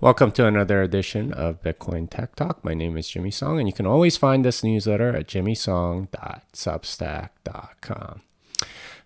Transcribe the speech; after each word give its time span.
Welcome 0.00 0.32
to 0.32 0.44
another 0.44 0.82
edition 0.82 1.32
of 1.32 1.62
Bitcoin 1.62 2.10
Tech 2.10 2.34
Talk. 2.34 2.64
My 2.64 2.74
name 2.74 2.96
is 2.96 3.08
Jimmy 3.08 3.30
Song, 3.30 3.60
and 3.60 3.68
you 3.68 3.72
can 3.72 3.86
always 3.86 4.16
find 4.16 4.44
this 4.44 4.64
newsletter 4.64 5.14
at 5.14 5.28
jimmysong.substack.com. 5.28 8.20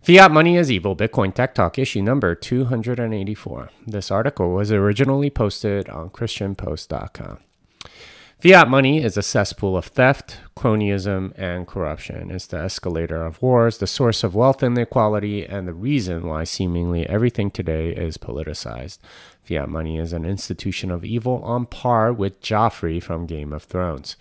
Fiat 0.00 0.30
Money 0.30 0.56
is 0.56 0.72
Evil 0.72 0.96
Bitcoin 0.96 1.34
Tech 1.34 1.54
Talk, 1.54 1.78
issue 1.78 2.00
number 2.00 2.34
284. 2.34 3.68
This 3.86 4.10
article 4.10 4.54
was 4.54 4.72
originally 4.72 5.28
posted 5.28 5.90
on 5.90 6.08
ChristianPost.com. 6.08 7.40
Fiat 8.40 8.70
money 8.70 9.02
is 9.02 9.16
a 9.16 9.22
cesspool 9.22 9.76
of 9.76 9.86
theft, 9.86 10.38
cronyism, 10.56 11.32
and 11.36 11.66
corruption. 11.66 12.30
It's 12.30 12.46
the 12.46 12.58
escalator 12.58 13.26
of 13.26 13.42
wars, 13.42 13.78
the 13.78 13.88
source 13.88 14.22
of 14.22 14.36
wealth 14.36 14.62
inequality, 14.62 15.44
and 15.44 15.66
the 15.66 15.72
reason 15.72 16.24
why 16.24 16.44
seemingly 16.44 17.04
everything 17.08 17.50
today 17.50 17.88
is 17.88 18.16
politicized. 18.16 18.98
Fiat 19.48 19.70
money 19.70 19.96
is 19.96 20.12
an 20.12 20.26
institution 20.26 20.90
of 20.90 21.06
evil 21.06 21.42
on 21.42 21.64
par 21.64 22.12
with 22.12 22.42
Joffrey 22.42 23.02
from 23.02 23.24
Game 23.24 23.54
of 23.54 23.62
Thrones. 23.62 24.14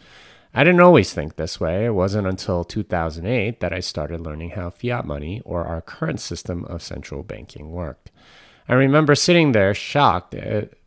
I 0.53 0.63
didn't 0.63 0.79
always 0.79 1.11
think 1.11 1.35
this 1.35 1.59
way. 1.59 1.83
It 1.83 1.95
wasn't 1.95 2.27
until 2.27 2.63
2008 2.63 3.59
that 3.59 3.73
I 3.73 3.81
started 3.81 4.21
learning 4.21 4.51
how 4.51 4.69
fiat 4.69 5.05
money, 5.05 5.41
or 5.43 5.65
our 5.65 5.81
current 5.81 6.21
system 6.21 6.63
of 6.63 6.81
central 6.81 7.23
banking, 7.23 7.71
worked. 7.71 8.09
I 8.69 8.75
remember 8.75 9.15
sitting 9.15 9.51
there 9.51 9.73
shocked. 9.73 10.33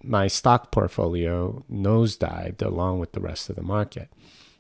My 0.03 0.27
stock 0.27 0.73
portfolio 0.73 1.63
nosedived 1.71 2.63
along 2.63 2.99
with 2.99 3.13
the 3.13 3.21
rest 3.21 3.51
of 3.51 3.57
the 3.57 3.63
market. 3.63 4.09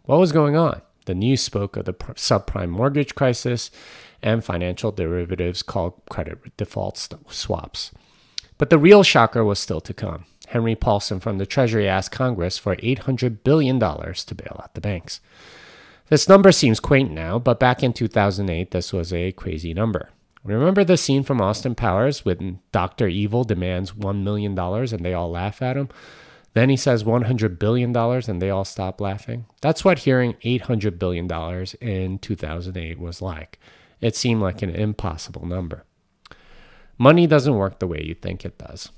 What 0.04 0.20
was 0.20 0.30
going 0.30 0.56
on? 0.56 0.82
The 1.06 1.14
news 1.14 1.40
spoke 1.40 1.78
of 1.78 1.86
the 1.86 1.94
subprime 1.94 2.68
mortgage 2.68 3.14
crisis 3.14 3.70
and 4.22 4.44
financial 4.44 4.92
derivatives 4.92 5.62
called 5.62 6.02
credit 6.10 6.54
default 6.58 6.98
swaps. 7.30 7.92
But 8.60 8.68
the 8.68 8.76
real 8.76 9.02
shocker 9.02 9.42
was 9.42 9.58
still 9.58 9.80
to 9.80 9.94
come. 9.94 10.26
Henry 10.48 10.74
Paulson 10.74 11.18
from 11.18 11.38
the 11.38 11.46
Treasury 11.46 11.88
asked 11.88 12.12
Congress 12.12 12.58
for 12.58 12.76
$800 12.76 13.38
billion 13.42 13.80
to 13.80 14.34
bail 14.34 14.60
out 14.62 14.74
the 14.74 14.82
banks. 14.82 15.20
This 16.10 16.28
number 16.28 16.52
seems 16.52 16.78
quaint 16.78 17.10
now, 17.10 17.38
but 17.38 17.58
back 17.58 17.82
in 17.82 17.94
2008, 17.94 18.70
this 18.70 18.92
was 18.92 19.14
a 19.14 19.32
crazy 19.32 19.72
number. 19.72 20.10
Remember 20.44 20.84
the 20.84 20.98
scene 20.98 21.22
from 21.22 21.40
Austin 21.40 21.74
Powers 21.74 22.26
when 22.26 22.60
Dr. 22.70 23.08
Evil 23.08 23.44
demands 23.44 23.92
$1 23.92 24.22
million 24.22 24.58
and 24.58 25.04
they 25.06 25.14
all 25.14 25.30
laugh 25.30 25.62
at 25.62 25.78
him? 25.78 25.88
Then 26.52 26.68
he 26.68 26.76
says 26.76 27.02
$100 27.02 27.58
billion 27.58 27.96
and 27.96 28.42
they 28.42 28.50
all 28.50 28.66
stop 28.66 29.00
laughing? 29.00 29.46
That's 29.62 29.86
what 29.86 30.00
hearing 30.00 30.34
$800 30.44 30.98
billion 30.98 31.24
in 31.80 32.18
2008 32.18 32.98
was 32.98 33.22
like. 33.22 33.58
It 34.02 34.16
seemed 34.16 34.42
like 34.42 34.60
an 34.60 34.68
impossible 34.68 35.46
number. 35.46 35.84
Money 37.00 37.26
doesn't 37.26 37.56
work 37.56 37.78
the 37.78 37.86
way 37.86 38.02
you 38.04 38.14
think 38.14 38.44
it 38.44 38.58
does. 38.58 38.90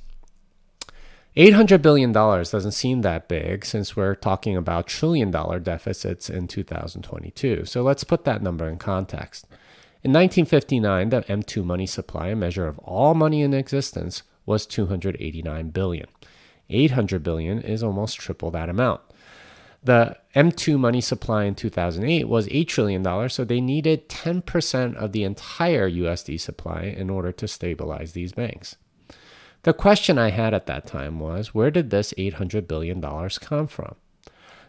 $800 1.36 1.80
billion 1.80 2.10
doesn't 2.10 2.72
seem 2.72 3.02
that 3.02 3.28
big 3.28 3.64
since 3.64 3.94
we're 3.94 4.16
talking 4.16 4.56
about 4.56 4.88
trillion 4.88 5.30
dollar 5.30 5.60
deficits 5.60 6.28
in 6.28 6.48
2022. 6.48 7.64
So 7.64 7.80
let's 7.80 8.02
put 8.02 8.24
that 8.24 8.42
number 8.42 8.68
in 8.68 8.76
context. 8.78 9.46
In 10.02 10.12
1959, 10.12 11.10
the 11.10 11.22
M2 11.22 11.64
money 11.64 11.86
supply, 11.86 12.30
a 12.30 12.34
measure 12.34 12.66
of 12.66 12.80
all 12.80 13.14
money 13.14 13.40
in 13.40 13.54
existence, 13.54 14.24
was 14.44 14.66
289 14.66 15.70
billion. 15.70 16.08
800 16.70 17.22
billion 17.22 17.60
is 17.60 17.84
almost 17.84 18.18
triple 18.18 18.50
that 18.50 18.68
amount. 18.68 19.00
The 19.82 20.16
M2 20.36 20.78
money 20.78 21.00
supply 21.00 21.44
in 21.44 21.54
2008 21.54 22.28
was 22.28 22.46
$8 22.46 22.68
trillion, 22.68 23.28
so 23.28 23.44
they 23.44 23.60
needed 23.60 24.08
10% 24.08 24.94
of 24.94 25.12
the 25.12 25.24
entire 25.24 25.90
USD 25.90 26.40
supply 26.40 26.82
in 26.82 27.10
order 27.10 27.32
to 27.32 27.48
stabilize 27.48 28.12
these 28.12 28.32
banks. 28.32 28.76
The 29.64 29.72
question 29.72 30.18
I 30.18 30.30
had 30.30 30.54
at 30.54 30.66
that 30.66 30.86
time 30.86 31.20
was 31.20 31.54
where 31.54 31.70
did 31.70 31.90
this 31.90 32.14
$800 32.16 32.66
billion 32.68 33.00
come 33.00 33.66
from? 33.66 33.96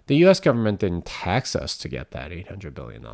The 0.08 0.18
US 0.26 0.40
government 0.40 0.80
didn't 0.80 1.06
tax 1.06 1.56
us 1.56 1.78
to 1.78 1.88
get 1.88 2.12
that 2.12 2.32
$800 2.32 2.74
billion. 2.74 3.06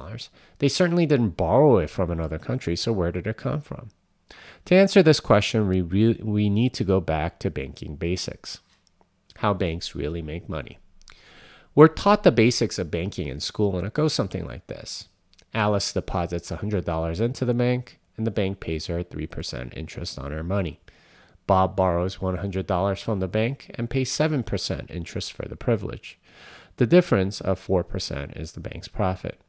They 0.57 0.69
certainly 0.69 1.05
didn't 1.05 1.37
borrow 1.37 1.77
it 1.77 1.89
from 1.89 2.09
another 2.09 2.39
country, 2.39 2.75
so 2.75 2.91
where 2.91 3.11
did 3.11 3.27
it 3.27 3.37
come 3.37 3.61
from? 3.61 3.89
To 4.65 4.75
answer 4.75 5.03
this 5.03 5.19
question, 5.19 5.67
we, 5.67 5.81
re- 5.81 6.19
we 6.21 6.49
need 6.49 6.73
to 6.75 6.83
go 6.83 6.99
back 6.99 7.39
to 7.39 7.49
banking 7.49 7.95
basics 7.95 8.59
how 9.37 9.53
banks 9.53 9.95
really 9.95 10.21
make 10.21 10.49
money. 10.49 10.79
We're 11.79 11.87
taught 11.87 12.23
the 12.23 12.31
basics 12.33 12.77
of 12.77 12.91
banking 12.91 13.29
in 13.29 13.39
school, 13.39 13.77
and 13.77 13.87
it 13.87 13.93
goes 13.93 14.11
something 14.11 14.45
like 14.45 14.67
this 14.67 15.07
Alice 15.53 15.93
deposits 15.93 16.51
$100 16.51 17.21
into 17.21 17.45
the 17.45 17.53
bank, 17.53 18.01
and 18.17 18.27
the 18.27 18.31
bank 18.31 18.59
pays 18.59 18.87
her 18.87 19.01
3% 19.01 19.77
interest 19.77 20.19
on 20.19 20.33
her 20.33 20.43
money. 20.43 20.81
Bob 21.47 21.77
borrows 21.77 22.17
$100 22.17 23.01
from 23.01 23.21
the 23.21 23.29
bank 23.29 23.73
and 23.75 23.89
pays 23.89 24.11
7% 24.11 24.91
interest 24.91 25.31
for 25.31 25.47
the 25.47 25.55
privilege. 25.55 26.19
The 26.75 26.85
difference 26.85 27.39
of 27.39 27.65
4% 27.65 28.37
is 28.37 28.51
the 28.51 28.59
bank's 28.59 28.89
profit. 28.89 29.39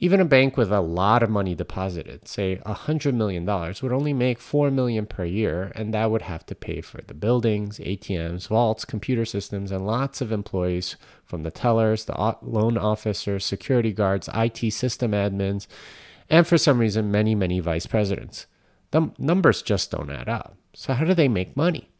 Even 0.00 0.20
a 0.20 0.24
bank 0.24 0.56
with 0.56 0.70
a 0.70 0.80
lot 0.80 1.24
of 1.24 1.30
money 1.30 1.56
deposited, 1.56 2.28
say 2.28 2.60
$100 2.64 3.14
million, 3.14 3.44
would 3.44 3.92
only 3.92 4.12
make 4.12 4.38
4 4.38 4.70
million 4.70 5.06
per 5.06 5.24
year, 5.24 5.72
and 5.74 5.92
that 5.92 6.10
would 6.10 6.22
have 6.22 6.46
to 6.46 6.54
pay 6.54 6.80
for 6.80 7.02
the 7.02 7.14
buildings, 7.14 7.78
ATMs, 7.78 8.46
vaults, 8.46 8.84
computer 8.84 9.24
systems, 9.24 9.72
and 9.72 9.84
lots 9.84 10.20
of 10.20 10.30
employees 10.30 10.94
from 11.24 11.42
the 11.42 11.50
tellers, 11.50 12.04
the 12.04 12.36
loan 12.42 12.78
officers, 12.78 13.44
security 13.44 13.92
guards, 13.92 14.28
IT 14.32 14.72
system 14.72 15.10
admins, 15.10 15.66
and 16.30 16.46
for 16.46 16.58
some 16.58 16.78
reason, 16.78 17.10
many, 17.10 17.34
many 17.34 17.58
vice 17.58 17.86
presidents. 17.86 18.46
The 18.92 19.10
numbers 19.18 19.62
just 19.62 19.90
don't 19.90 20.10
add 20.10 20.28
up. 20.28 20.56
So, 20.74 20.94
how 20.94 21.04
do 21.04 21.14
they 21.14 21.28
make 21.28 21.56
money? 21.56 21.90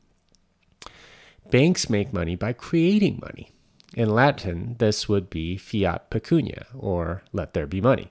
Banks 1.51 1.91
make 1.91 2.13
money 2.13 2.37
by 2.37 2.53
creating 2.53 3.19
money. 3.21 3.53
In 3.95 4.11
Latin, 4.11 4.77
this 4.79 5.09
would 5.09 5.31
be 5.31 5.57
fiat 5.57 6.11
pecunia, 6.11 6.67
or 6.75 7.23
let 7.33 7.55
there 7.55 7.67
be 7.67 7.81
money, 7.81 8.11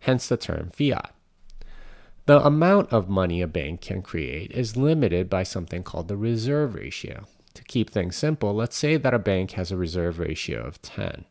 hence 0.00 0.28
the 0.28 0.36
term 0.36 0.70
fiat. 0.70 1.12
The 2.26 2.44
amount 2.44 2.92
of 2.92 3.08
money 3.08 3.40
a 3.40 3.46
bank 3.46 3.80
can 3.80 4.02
create 4.02 4.50
is 4.52 4.76
limited 4.76 5.30
by 5.30 5.42
something 5.42 5.82
called 5.82 6.08
the 6.08 6.16
reserve 6.16 6.74
ratio. 6.74 7.24
To 7.54 7.64
keep 7.64 7.90
things 7.90 8.16
simple, 8.16 8.54
let's 8.54 8.76
say 8.76 8.96
that 8.96 9.14
a 9.14 9.18
bank 9.18 9.52
has 9.52 9.72
a 9.72 9.76
reserve 9.76 10.18
ratio 10.18 10.62
of 10.64 10.80
10. 10.82 11.24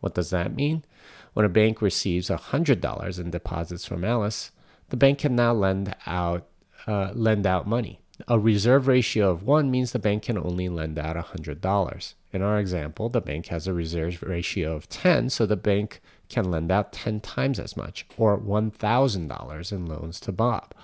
What 0.00 0.14
does 0.14 0.30
that 0.30 0.54
mean? 0.54 0.84
When 1.32 1.46
a 1.46 1.48
bank 1.48 1.80
receives 1.80 2.28
$100 2.28 3.18
in 3.18 3.30
deposits 3.30 3.86
from 3.86 4.04
Alice, 4.04 4.50
the 4.90 4.96
bank 4.96 5.20
can 5.20 5.34
now 5.34 5.52
lend 5.54 5.94
out, 6.06 6.46
uh, 6.86 7.12
lend 7.14 7.46
out 7.46 7.66
money. 7.66 8.00
A 8.28 8.38
reserve 8.38 8.86
ratio 8.86 9.30
of 9.30 9.42
1 9.42 9.70
means 9.70 9.92
the 9.92 9.98
bank 9.98 10.24
can 10.24 10.36
only 10.36 10.68
lend 10.68 10.98
out 10.98 11.16
$100. 11.16 12.14
In 12.32 12.40
our 12.40 12.58
example, 12.58 13.08
the 13.10 13.20
bank 13.20 13.48
has 13.48 13.66
a 13.66 13.74
reserve 13.74 14.22
ratio 14.22 14.74
of 14.74 14.88
10, 14.88 15.28
so 15.28 15.44
the 15.44 15.56
bank 15.56 16.00
can 16.30 16.50
lend 16.50 16.72
out 16.72 16.92
10 16.92 17.20
times 17.20 17.60
as 17.60 17.76
much, 17.76 18.06
or 18.16 18.38
$1,000 18.38 19.72
in 19.72 19.86
loans 19.86 20.18
to 20.20 20.32
Bob. 20.32 20.74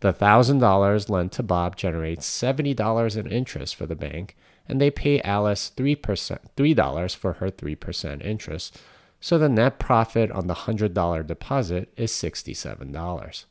The 0.00 0.14
$1,000 0.14 1.08
lent 1.08 1.32
to 1.32 1.42
Bob 1.42 1.76
generates 1.76 2.30
$70 2.30 3.16
in 3.16 3.26
interest 3.26 3.74
for 3.74 3.86
the 3.86 3.96
bank, 3.96 4.36
and 4.68 4.80
they 4.80 4.90
pay 4.90 5.20
Alice 5.22 5.72
3%, 5.76 6.38
$3 6.56 7.16
for 7.16 7.32
her 7.34 7.50
3% 7.50 8.24
interest, 8.24 8.78
so 9.20 9.36
the 9.36 9.48
net 9.48 9.80
profit 9.80 10.30
on 10.30 10.46
the 10.46 10.54
$100 10.54 11.26
deposit 11.26 11.92
is 11.96 12.12
$67. 12.12 13.44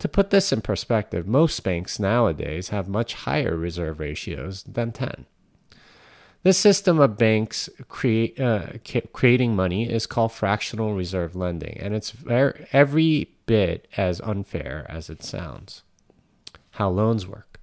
To 0.00 0.08
put 0.08 0.30
this 0.30 0.52
in 0.52 0.60
perspective, 0.60 1.26
most 1.26 1.62
banks 1.62 1.98
nowadays 1.98 2.68
have 2.68 2.88
much 2.88 3.14
higher 3.14 3.56
reserve 3.56 3.98
ratios 4.00 4.62
than 4.64 4.92
10. 4.92 5.24
This 6.42 6.56
system 6.56 6.98
of 7.00 7.18
banks 7.18 7.68
create, 7.88 8.40
uh, 8.40 8.68
creating 9.12 9.54
money 9.54 9.90
is 9.90 10.06
called 10.06 10.32
fractional 10.32 10.94
reserve 10.94 11.36
lending, 11.36 11.76
and 11.78 11.94
it's 11.94 12.12
very, 12.12 12.66
every 12.72 13.32
bit 13.44 13.86
as 13.98 14.22
unfair 14.22 14.86
as 14.88 15.10
it 15.10 15.22
sounds. 15.22 15.82
How 16.72 16.88
loans 16.88 17.26
work. 17.26 17.60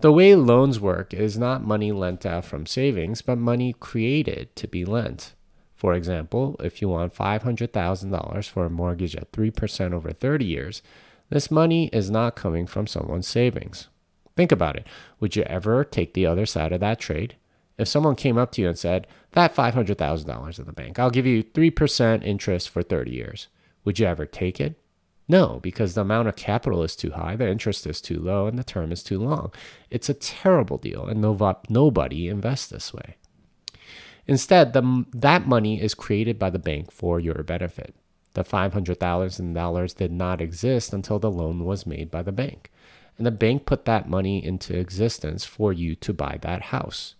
The 0.00 0.10
way 0.10 0.34
loans 0.34 0.80
work 0.80 1.14
is 1.14 1.38
not 1.38 1.64
money 1.64 1.92
lent 1.92 2.26
out 2.26 2.44
from 2.44 2.66
savings, 2.66 3.22
but 3.22 3.38
money 3.38 3.72
created 3.78 4.54
to 4.56 4.66
be 4.66 4.84
lent. 4.84 5.34
For 5.76 5.94
example, 5.94 6.56
if 6.58 6.82
you 6.82 6.88
want 6.88 7.14
$500,000 7.14 8.48
for 8.48 8.66
a 8.66 8.70
mortgage 8.70 9.14
at 9.14 9.30
3% 9.30 9.92
over 9.92 10.12
30 10.12 10.44
years, 10.44 10.82
this 11.30 11.50
money 11.50 11.88
is 11.92 12.10
not 12.10 12.34
coming 12.34 12.66
from 12.66 12.86
someone's 12.86 13.28
savings. 13.28 13.88
Think 14.34 14.50
about 14.50 14.76
it. 14.76 14.86
Would 15.20 15.36
you 15.36 15.44
ever 15.44 15.84
take 15.84 16.14
the 16.14 16.26
other 16.26 16.46
side 16.46 16.72
of 16.72 16.80
that 16.80 16.98
trade? 16.98 17.36
If 17.78 17.88
someone 17.88 18.16
came 18.16 18.38
up 18.38 18.52
to 18.52 18.62
you 18.62 18.68
and 18.68 18.78
said, 18.78 19.06
That 19.32 19.54
$500,000 19.54 20.58
in 20.58 20.64
the 20.64 20.72
bank, 20.72 20.98
I'll 20.98 21.10
give 21.10 21.26
you 21.26 21.42
3% 21.42 22.24
interest 22.24 22.70
for 22.70 22.82
30 22.82 23.10
years, 23.10 23.48
would 23.84 23.98
you 23.98 24.06
ever 24.06 24.26
take 24.26 24.60
it? 24.60 24.78
No, 25.28 25.58
because 25.60 25.94
the 25.94 26.02
amount 26.02 26.28
of 26.28 26.36
capital 26.36 26.82
is 26.84 26.94
too 26.94 27.10
high, 27.10 27.34
the 27.34 27.48
interest 27.48 27.86
is 27.86 28.00
too 28.00 28.20
low, 28.20 28.46
and 28.46 28.58
the 28.58 28.64
term 28.64 28.92
is 28.92 29.02
too 29.02 29.18
long. 29.18 29.52
It's 29.90 30.08
a 30.08 30.14
terrible 30.14 30.78
deal, 30.78 31.06
and 31.06 31.20
nobody 31.20 32.28
invests 32.28 32.68
this 32.68 32.94
way. 32.94 33.16
Instead, 34.28 34.72
the, 34.72 35.04
that 35.12 35.46
money 35.46 35.80
is 35.80 35.94
created 35.94 36.38
by 36.38 36.50
the 36.50 36.58
bank 36.58 36.92
for 36.92 37.18
your 37.18 37.42
benefit. 37.42 37.94
The 38.34 38.44
$500,000 38.44 39.96
did 39.96 40.12
not 40.12 40.40
exist 40.40 40.92
until 40.92 41.18
the 41.18 41.30
loan 41.30 41.64
was 41.64 41.86
made 41.86 42.10
by 42.10 42.22
the 42.22 42.32
bank. 42.32 42.70
And 43.16 43.26
the 43.26 43.30
bank 43.30 43.64
put 43.66 43.84
that 43.86 44.08
money 44.08 44.44
into 44.44 44.76
existence 44.76 45.44
for 45.44 45.72
you 45.72 45.94
to 45.96 46.12
buy 46.12 46.38
that 46.42 46.62
house. 46.64 47.14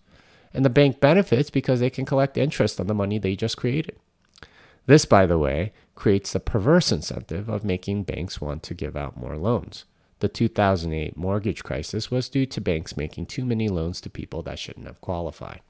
And 0.56 0.64
the 0.64 0.70
bank 0.70 1.00
benefits 1.00 1.50
because 1.50 1.80
they 1.80 1.90
can 1.90 2.06
collect 2.06 2.38
interest 2.38 2.80
on 2.80 2.86
the 2.86 2.94
money 2.94 3.18
they 3.18 3.36
just 3.36 3.58
created. 3.58 3.94
This, 4.86 5.04
by 5.04 5.26
the 5.26 5.36
way, 5.36 5.74
creates 5.94 6.32
the 6.32 6.40
perverse 6.40 6.90
incentive 6.90 7.50
of 7.50 7.62
making 7.62 8.04
banks 8.04 8.40
want 8.40 8.62
to 8.62 8.72
give 8.72 8.96
out 8.96 9.18
more 9.18 9.36
loans. 9.36 9.84
The 10.20 10.28
2008 10.28 11.14
mortgage 11.14 11.62
crisis 11.62 12.10
was 12.10 12.30
due 12.30 12.46
to 12.46 12.60
banks 12.62 12.96
making 12.96 13.26
too 13.26 13.44
many 13.44 13.68
loans 13.68 14.00
to 14.00 14.08
people 14.08 14.42
that 14.44 14.58
shouldn't 14.58 14.86
have 14.86 15.02
qualified. 15.02 15.60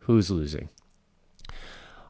Who's 0.00 0.30
losing? 0.30 0.70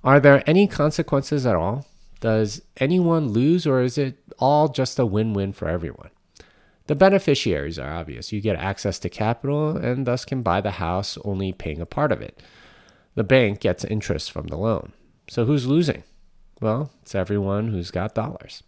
Are 0.04 0.20
there 0.20 0.48
any 0.48 0.68
consequences 0.68 1.44
at 1.44 1.56
all? 1.56 1.86
Does 2.20 2.62
anyone 2.76 3.30
lose, 3.30 3.66
or 3.66 3.82
is 3.82 3.98
it 3.98 4.16
all 4.38 4.68
just 4.68 4.96
a 4.96 5.04
win 5.04 5.34
win 5.34 5.52
for 5.52 5.66
everyone? 5.66 6.10
The 6.86 6.94
beneficiaries 6.94 7.78
are 7.78 7.92
obvious. 7.92 8.32
You 8.32 8.40
get 8.40 8.56
access 8.56 8.98
to 9.00 9.08
capital 9.08 9.76
and 9.76 10.06
thus 10.06 10.24
can 10.24 10.42
buy 10.42 10.60
the 10.60 10.72
house, 10.72 11.16
only 11.24 11.52
paying 11.52 11.80
a 11.80 11.86
part 11.86 12.12
of 12.12 12.20
it. 12.20 12.42
The 13.14 13.24
bank 13.24 13.60
gets 13.60 13.84
interest 13.84 14.32
from 14.32 14.48
the 14.48 14.56
loan. 14.56 14.92
So 15.28 15.44
who's 15.44 15.66
losing? 15.66 16.02
Well, 16.60 16.90
it's 17.02 17.14
everyone 17.14 17.68
who's 17.68 17.90
got 17.90 18.14
dollars. 18.14 18.62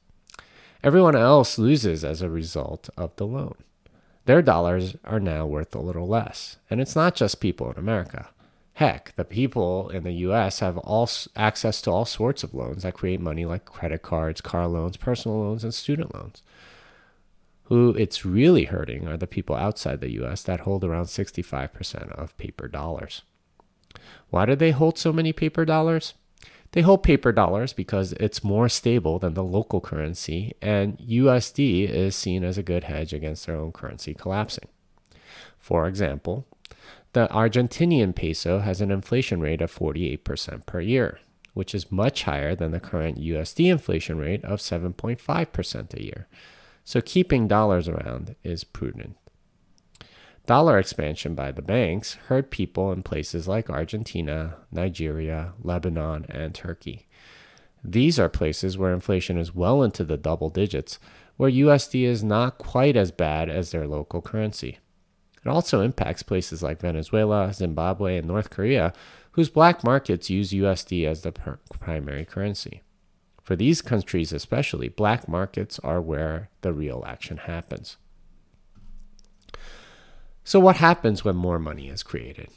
Everyone 0.82 1.16
else 1.16 1.58
loses 1.58 2.04
as 2.04 2.20
a 2.22 2.28
result 2.28 2.90
of 2.96 3.16
the 3.16 3.26
loan. 3.26 3.54
Their 4.26 4.42
dollars 4.42 4.96
are 5.04 5.20
now 5.20 5.46
worth 5.46 5.74
a 5.74 5.80
little 5.80 6.06
less. 6.06 6.56
And 6.70 6.80
it's 6.80 6.96
not 6.96 7.14
just 7.14 7.40
people 7.40 7.70
in 7.70 7.78
America. 7.78 8.28
Heck, 8.74 9.14
the 9.16 9.24
people 9.24 9.88
in 9.90 10.02
the 10.02 10.12
US 10.12 10.58
have 10.58 10.76
all 10.78 11.08
access 11.36 11.80
to 11.82 11.90
all 11.90 12.04
sorts 12.04 12.42
of 12.42 12.54
loans 12.54 12.82
that 12.82 12.94
create 12.94 13.20
money 13.20 13.44
like 13.44 13.64
credit 13.64 14.02
cards, 14.02 14.40
car 14.40 14.66
loans, 14.66 14.96
personal 14.96 15.38
loans, 15.40 15.62
and 15.62 15.72
student 15.72 16.12
loans. 16.14 16.42
Who 17.64 17.90
it's 17.90 18.24
really 18.24 18.64
hurting 18.64 19.08
are 19.08 19.16
the 19.16 19.26
people 19.26 19.56
outside 19.56 20.00
the 20.00 20.12
US 20.22 20.42
that 20.42 20.60
hold 20.60 20.84
around 20.84 21.06
65% 21.06 22.12
of 22.12 22.36
paper 22.36 22.68
dollars. 22.68 23.22
Why 24.30 24.46
do 24.46 24.54
they 24.54 24.72
hold 24.72 24.98
so 24.98 25.12
many 25.12 25.32
paper 25.32 25.64
dollars? 25.64 26.14
They 26.72 26.82
hold 26.82 27.04
paper 27.04 27.30
dollars 27.30 27.72
because 27.72 28.12
it's 28.14 28.42
more 28.42 28.68
stable 28.68 29.20
than 29.20 29.34
the 29.34 29.44
local 29.44 29.80
currency, 29.80 30.54
and 30.60 30.98
USD 30.98 31.88
is 31.88 32.16
seen 32.16 32.42
as 32.42 32.58
a 32.58 32.64
good 32.64 32.84
hedge 32.84 33.12
against 33.12 33.46
their 33.46 33.56
own 33.56 33.70
currency 33.70 34.12
collapsing. 34.12 34.68
For 35.56 35.86
example, 35.86 36.46
the 37.12 37.28
Argentinian 37.28 38.12
peso 38.14 38.58
has 38.58 38.80
an 38.80 38.90
inflation 38.90 39.40
rate 39.40 39.62
of 39.62 39.72
48% 39.72 40.66
per 40.66 40.80
year, 40.80 41.20
which 41.54 41.76
is 41.76 41.92
much 41.92 42.24
higher 42.24 42.56
than 42.56 42.72
the 42.72 42.80
current 42.80 43.18
USD 43.18 43.70
inflation 43.70 44.18
rate 44.18 44.44
of 44.44 44.58
7.5% 44.58 45.94
a 45.94 46.02
year. 46.02 46.26
So 46.84 47.00
keeping 47.00 47.48
dollars 47.48 47.88
around 47.88 48.36
is 48.44 48.62
prudent. 48.62 49.16
Dollar 50.46 50.78
expansion 50.78 51.34
by 51.34 51.50
the 51.52 51.62
banks 51.62 52.14
hurt 52.26 52.50
people 52.50 52.92
in 52.92 53.02
places 53.02 53.48
like 53.48 53.70
Argentina, 53.70 54.56
Nigeria, 54.70 55.54
Lebanon, 55.62 56.26
and 56.28 56.54
Turkey. 56.54 57.06
These 57.82 58.18
are 58.18 58.28
places 58.28 58.76
where 58.76 58.92
inflation 58.92 59.38
is 59.38 59.54
well 59.54 59.82
into 59.82 60.04
the 60.04 60.18
double 60.18 60.50
digits, 60.50 60.98
where 61.38 61.50
USD 61.50 62.04
is 62.04 62.22
not 62.22 62.58
quite 62.58 62.96
as 62.96 63.10
bad 63.10 63.48
as 63.48 63.70
their 63.70 63.86
local 63.86 64.20
currency. 64.20 64.78
It 65.44 65.48
also 65.48 65.80
impacts 65.80 66.22
places 66.22 66.62
like 66.62 66.80
Venezuela, 66.80 67.52
Zimbabwe, 67.52 68.18
and 68.18 68.28
North 68.28 68.50
Korea, 68.50 68.92
whose 69.32 69.48
black 69.50 69.82
markets 69.82 70.30
use 70.30 70.52
USD 70.52 71.06
as 71.06 71.22
the 71.22 71.32
primary 71.32 72.24
currency. 72.24 72.82
For 73.44 73.54
these 73.54 73.82
countries 73.82 74.32
especially, 74.32 74.88
black 74.88 75.28
markets 75.28 75.78
are 75.80 76.00
where 76.00 76.48
the 76.62 76.72
real 76.72 77.04
action 77.06 77.36
happens. 77.36 77.98
So, 80.42 80.58
what 80.58 80.76
happens 80.76 81.24
when 81.24 81.36
more 81.36 81.58
money 81.58 81.88
is 81.88 82.02
created? 82.02 82.48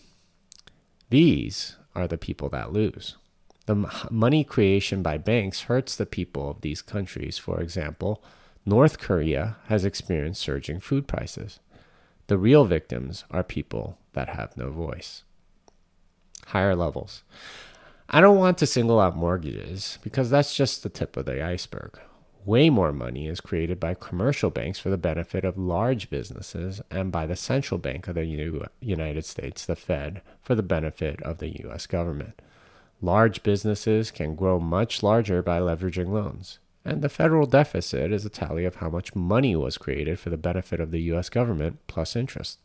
These 1.09 1.75
are 1.93 2.07
the 2.07 2.17
people 2.17 2.49
that 2.49 2.71
lose. 2.71 3.17
The 3.65 3.75
money 4.09 4.45
creation 4.45 5.03
by 5.03 5.17
banks 5.17 5.63
hurts 5.63 5.95
the 5.95 6.05
people 6.05 6.49
of 6.49 6.61
these 6.61 6.81
countries. 6.81 7.37
For 7.37 7.59
example, 7.59 8.23
North 8.65 8.97
Korea 8.97 9.57
has 9.67 9.83
experienced 9.83 10.41
surging 10.41 10.79
food 10.79 11.05
prices. 11.05 11.59
The 12.27 12.37
real 12.37 12.63
victims 12.65 13.25
are 13.29 13.43
people 13.43 13.97
that 14.13 14.29
have 14.29 14.55
no 14.55 14.69
voice. 14.69 15.23
Higher 16.47 16.75
levels. 16.75 17.23
I 18.09 18.21
don't 18.21 18.37
want 18.37 18.57
to 18.59 18.65
single 18.65 18.99
out 18.99 19.17
mortgages 19.17 19.99
because 20.01 20.29
that's 20.29 20.55
just 20.55 20.83
the 20.83 20.89
tip 20.89 21.17
of 21.17 21.25
the 21.25 21.43
iceberg 21.43 21.99
way 22.47 22.69
more 22.69 22.93
money 22.93 23.27
is 23.27 23.41
created 23.41 23.77
by 23.77 23.93
commercial 23.93 24.49
banks 24.49 24.79
for 24.79 24.89
the 24.89 24.97
benefit 24.97 25.43
of 25.43 25.57
large 25.57 26.09
businesses 26.09 26.81
and 26.89 27.11
by 27.11 27.25
the 27.25 27.35
central 27.35 27.77
bank 27.77 28.07
of 28.07 28.15
the 28.15 28.69
United 28.79 29.25
States, 29.25 29.65
the 29.65 29.75
Fed, 29.75 30.21
for 30.41 30.55
the 30.55 30.63
benefit 30.63 31.21
of 31.23 31.39
the 31.39 31.61
US 31.65 31.85
government. 31.85 32.41
Large 33.01 33.43
businesses 33.43 34.11
can 34.11 34.35
grow 34.35 34.59
much 34.59 35.03
larger 35.03 35.43
by 35.43 35.59
leveraging 35.59 36.07
loans. 36.07 36.59
And 36.85 37.01
the 37.01 37.09
federal 37.09 37.47
deficit 37.47 38.13
is 38.13 38.25
a 38.25 38.29
tally 38.29 38.63
of 38.63 38.75
how 38.75 38.89
much 38.89 39.13
money 39.13 39.53
was 39.53 39.77
created 39.77 40.17
for 40.17 40.29
the 40.29 40.37
benefit 40.37 40.79
of 40.79 40.91
the 40.91 41.01
US 41.11 41.27
government 41.27 41.79
plus 41.87 42.15
interest. 42.15 42.59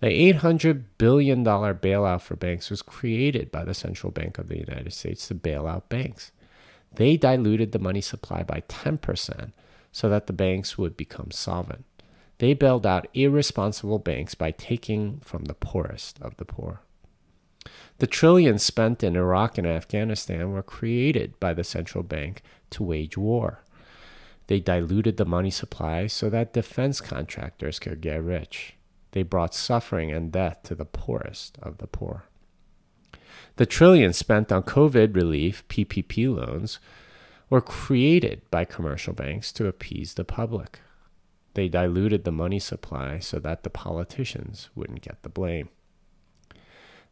The 0.00 0.32
$800 0.32 0.84
billion 0.96 1.44
bailout 1.44 2.20
for 2.20 2.36
banks 2.36 2.70
was 2.70 2.82
created 2.82 3.50
by 3.50 3.64
the 3.64 3.74
Central 3.74 4.12
Bank 4.12 4.38
of 4.38 4.46
the 4.46 4.58
United 4.58 4.92
States 4.92 5.26
to 5.26 5.34
bail 5.34 5.66
out 5.66 5.88
banks. 5.88 6.30
They 6.94 7.16
diluted 7.16 7.72
the 7.72 7.80
money 7.80 8.00
supply 8.00 8.44
by 8.44 8.62
10% 8.68 9.52
so 9.90 10.08
that 10.08 10.28
the 10.28 10.32
banks 10.32 10.78
would 10.78 10.96
become 10.96 11.32
solvent. 11.32 11.84
They 12.38 12.54
bailed 12.54 12.86
out 12.86 13.08
irresponsible 13.12 13.98
banks 13.98 14.36
by 14.36 14.52
taking 14.52 15.18
from 15.24 15.44
the 15.44 15.54
poorest 15.54 16.20
of 16.22 16.36
the 16.36 16.44
poor. 16.44 16.82
The 17.98 18.06
trillions 18.06 18.62
spent 18.62 19.02
in 19.02 19.16
Iraq 19.16 19.58
and 19.58 19.66
Afghanistan 19.66 20.52
were 20.52 20.62
created 20.62 21.38
by 21.40 21.52
the 21.52 21.64
central 21.64 22.04
bank 22.04 22.42
to 22.70 22.84
wage 22.84 23.18
war. 23.18 23.64
They 24.46 24.60
diluted 24.60 25.16
the 25.16 25.24
money 25.24 25.50
supply 25.50 26.06
so 26.06 26.30
that 26.30 26.52
defense 26.52 27.00
contractors 27.00 27.80
could 27.80 28.00
get 28.00 28.22
rich. 28.22 28.77
They 29.12 29.22
brought 29.22 29.54
suffering 29.54 30.12
and 30.12 30.30
death 30.30 30.62
to 30.64 30.74
the 30.74 30.84
poorest 30.84 31.58
of 31.62 31.78
the 31.78 31.86
poor. 31.86 32.24
The 33.56 33.66
trillions 33.66 34.16
spent 34.16 34.52
on 34.52 34.62
COVID 34.62 35.16
relief, 35.16 35.66
PPP 35.68 36.34
loans, 36.34 36.78
were 37.50 37.60
created 37.60 38.42
by 38.50 38.64
commercial 38.64 39.14
banks 39.14 39.52
to 39.52 39.66
appease 39.66 40.14
the 40.14 40.24
public. 40.24 40.80
They 41.54 41.68
diluted 41.68 42.24
the 42.24 42.32
money 42.32 42.58
supply 42.58 43.18
so 43.18 43.38
that 43.40 43.64
the 43.64 43.70
politicians 43.70 44.70
wouldn't 44.74 45.02
get 45.02 45.22
the 45.22 45.28
blame. 45.28 45.70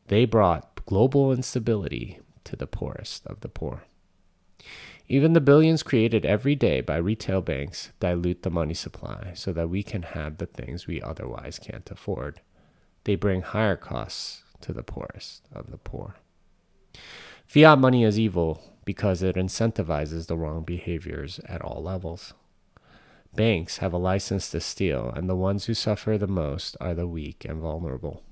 They 0.09 0.25
brought 0.25 0.85
global 0.87 1.33
instability 1.33 2.21
to 2.45 2.55
the 2.55 2.67
poorest 2.67 3.27
of 3.27 3.41
the 3.41 3.49
poor. 3.49 3.85
Even 5.09 5.35
the 5.35 5.41
billions 5.41 5.85
created 5.85 6.27
every 6.27 6.57
day 6.57 6.81
by 6.81 6.97
retail 6.97 7.41
banks 7.41 7.91
dilute 8.01 8.43
the 8.43 8.51
money 8.51 8.75
supply 8.75 9.33
so 9.35 9.53
that 9.53 9.71
we 9.71 9.83
can 9.83 10.03
have 10.03 10.39
the 10.39 10.47
things 10.47 10.87
we 10.87 11.01
otherwise 11.01 11.59
can't 11.61 11.89
afford. 11.91 12.41
They 13.05 13.15
bring 13.15 13.43
higher 13.43 13.77
costs 13.77 14.43
to 14.63 14.73
the 14.73 14.83
poorest 14.83 15.47
of 15.53 15.71
the 15.71 15.77
poor. 15.77 16.17
Fiat 17.47 17.79
money 17.79 18.03
is 18.03 18.19
evil 18.19 18.61
because 18.85 19.23
it 19.23 19.37
incentivizes 19.37 20.27
the 20.27 20.37
wrong 20.37 20.65
behaviors 20.65 21.39
at 21.47 21.63
all 21.63 21.83
levels. 21.83 22.35
Banks 23.35 23.79
have 23.79 23.93
a 23.93 23.99
license 23.99 24.51
to 24.51 24.61
steal, 24.61 25.13
and 25.15 25.29
the 25.29 25.37
ones 25.37 25.67
who 25.67 25.75
suffer 25.75 26.17
the 26.17 26.27
most 26.27 26.77
are 26.81 26.95
the 26.95 27.07
weak 27.07 27.45
and 27.45 27.61
vulnerable. 27.61 28.23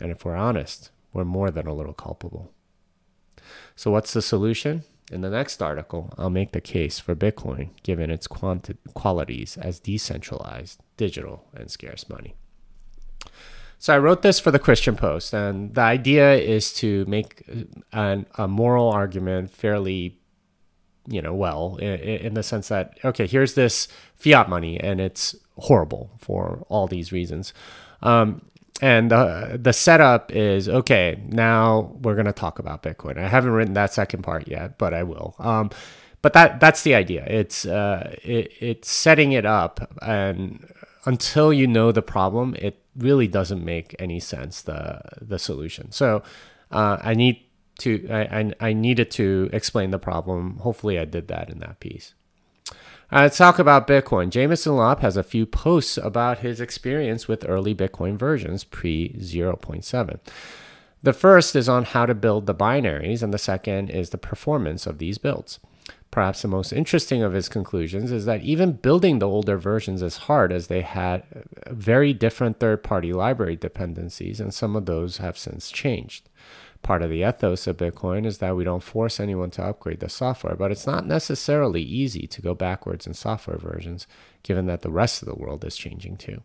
And 0.00 0.10
if 0.10 0.24
we're 0.24 0.34
honest, 0.34 0.90
we're 1.12 1.24
more 1.24 1.50
than 1.50 1.66
a 1.66 1.74
little 1.74 1.92
culpable. 1.92 2.50
So, 3.74 3.90
what's 3.90 4.12
the 4.12 4.22
solution? 4.22 4.82
In 5.10 5.20
the 5.20 5.30
next 5.30 5.62
article, 5.62 6.12
I'll 6.18 6.30
make 6.30 6.52
the 6.52 6.60
case 6.60 6.98
for 6.98 7.14
Bitcoin 7.14 7.70
given 7.84 8.10
its 8.10 8.26
quanti- 8.26 8.76
qualities 8.94 9.56
as 9.56 9.78
decentralized, 9.78 10.80
digital, 10.96 11.44
and 11.54 11.70
scarce 11.70 12.08
money. 12.08 12.34
So 13.78 13.94
I 13.94 13.98
wrote 13.98 14.22
this 14.22 14.40
for 14.40 14.50
the 14.50 14.58
Christian 14.58 14.96
Post, 14.96 15.32
and 15.32 15.74
the 15.74 15.82
idea 15.82 16.34
is 16.34 16.72
to 16.74 17.04
make 17.06 17.42
an, 17.92 18.26
a 18.36 18.48
moral 18.48 18.88
argument 18.88 19.50
fairly, 19.50 20.18
you 21.06 21.22
know, 21.22 21.34
well, 21.34 21.76
in, 21.76 21.94
in, 22.00 22.34
the 22.34 22.42
sense 22.42 22.68
that 22.68 22.98
okay, 23.04 23.26
here's 23.26 23.54
this 23.54 23.86
fiat 24.16 24.48
money, 24.48 24.80
and 24.80 25.00
it's 25.00 25.36
horrible 25.58 26.10
for 26.18 26.64
all 26.68 26.86
these 26.86 27.12
reasons. 27.12 27.52
Um, 28.02 28.46
and 28.80 29.10
the 29.10 29.58
the 29.60 29.72
setup 29.72 30.32
is 30.32 30.68
okay. 30.68 31.22
Now 31.26 31.96
we're 32.00 32.14
gonna 32.14 32.32
talk 32.32 32.58
about 32.58 32.82
Bitcoin. 32.82 33.18
I 33.18 33.28
haven't 33.28 33.52
written 33.52 33.74
that 33.74 33.92
second 33.92 34.22
part 34.22 34.48
yet, 34.48 34.78
but 34.78 34.92
I 34.92 35.02
will. 35.02 35.34
Um, 35.38 35.70
but 36.22 36.32
that 36.32 36.60
that's 36.60 36.82
the 36.82 36.94
idea. 36.94 37.24
It's 37.26 37.64
uh, 37.64 38.16
it, 38.22 38.52
it's 38.60 38.90
setting 38.90 39.32
it 39.32 39.46
up, 39.46 39.80
and 40.02 40.66
until 41.04 41.52
you 41.52 41.66
know 41.66 41.92
the 41.92 42.02
problem, 42.02 42.56
it 42.58 42.82
really 42.96 43.28
doesn't 43.28 43.64
make 43.64 43.94
any 43.98 44.18
sense 44.18 44.62
the 44.62 45.00
the 45.20 45.38
solution. 45.38 45.92
So 45.92 46.22
uh, 46.72 46.98
I 47.00 47.14
need 47.14 47.42
to 47.78 48.08
I, 48.10 48.40
I, 48.40 48.52
I 48.60 48.72
needed 48.72 49.10
to 49.12 49.48
explain 49.52 49.90
the 49.90 50.00
problem. 50.00 50.58
Hopefully, 50.58 50.98
I 50.98 51.04
did 51.04 51.28
that 51.28 51.48
in 51.48 51.60
that 51.60 51.78
piece. 51.78 52.15
Uh, 53.12 53.20
let's 53.20 53.38
talk 53.38 53.60
about 53.60 53.86
Bitcoin. 53.86 54.30
Jameson 54.30 54.74
Lopp 54.74 55.00
has 55.00 55.16
a 55.16 55.22
few 55.22 55.46
posts 55.46 55.96
about 55.96 56.38
his 56.38 56.60
experience 56.60 57.28
with 57.28 57.48
early 57.48 57.72
Bitcoin 57.72 58.16
versions 58.16 58.64
pre 58.64 59.10
0.7. 59.10 60.18
The 61.04 61.12
first 61.12 61.54
is 61.54 61.68
on 61.68 61.84
how 61.84 62.06
to 62.06 62.14
build 62.16 62.46
the 62.46 62.54
binaries, 62.54 63.22
and 63.22 63.32
the 63.32 63.38
second 63.38 63.90
is 63.90 64.10
the 64.10 64.18
performance 64.18 64.88
of 64.88 64.98
these 64.98 65.18
builds. 65.18 65.60
Perhaps 66.10 66.42
the 66.42 66.48
most 66.48 66.72
interesting 66.72 67.22
of 67.22 67.32
his 67.32 67.48
conclusions 67.48 68.10
is 68.10 68.24
that 68.24 68.42
even 68.42 68.72
building 68.72 69.20
the 69.20 69.28
older 69.28 69.56
versions 69.56 70.02
is 70.02 70.16
hard 70.16 70.50
as 70.50 70.66
they 70.66 70.80
had 70.80 71.22
very 71.68 72.12
different 72.12 72.58
third 72.58 72.82
party 72.82 73.12
library 73.12 73.54
dependencies, 73.54 74.40
and 74.40 74.52
some 74.52 74.74
of 74.74 74.86
those 74.86 75.18
have 75.18 75.38
since 75.38 75.70
changed. 75.70 76.28
Part 76.86 77.02
of 77.02 77.10
the 77.10 77.28
ethos 77.28 77.66
of 77.66 77.78
Bitcoin 77.78 78.24
is 78.24 78.38
that 78.38 78.54
we 78.54 78.62
don't 78.62 78.82
force 78.82 79.18
anyone 79.18 79.50
to 79.50 79.64
upgrade 79.64 79.98
the 79.98 80.08
software, 80.08 80.54
but 80.54 80.70
it's 80.70 80.86
not 80.86 81.04
necessarily 81.04 81.82
easy 81.82 82.28
to 82.28 82.40
go 82.40 82.54
backwards 82.54 83.08
in 83.08 83.14
software 83.14 83.58
versions, 83.58 84.06
given 84.44 84.66
that 84.66 84.82
the 84.82 84.90
rest 84.92 85.20
of 85.20 85.26
the 85.26 85.34
world 85.34 85.64
is 85.64 85.76
changing 85.76 86.16
too. 86.16 86.44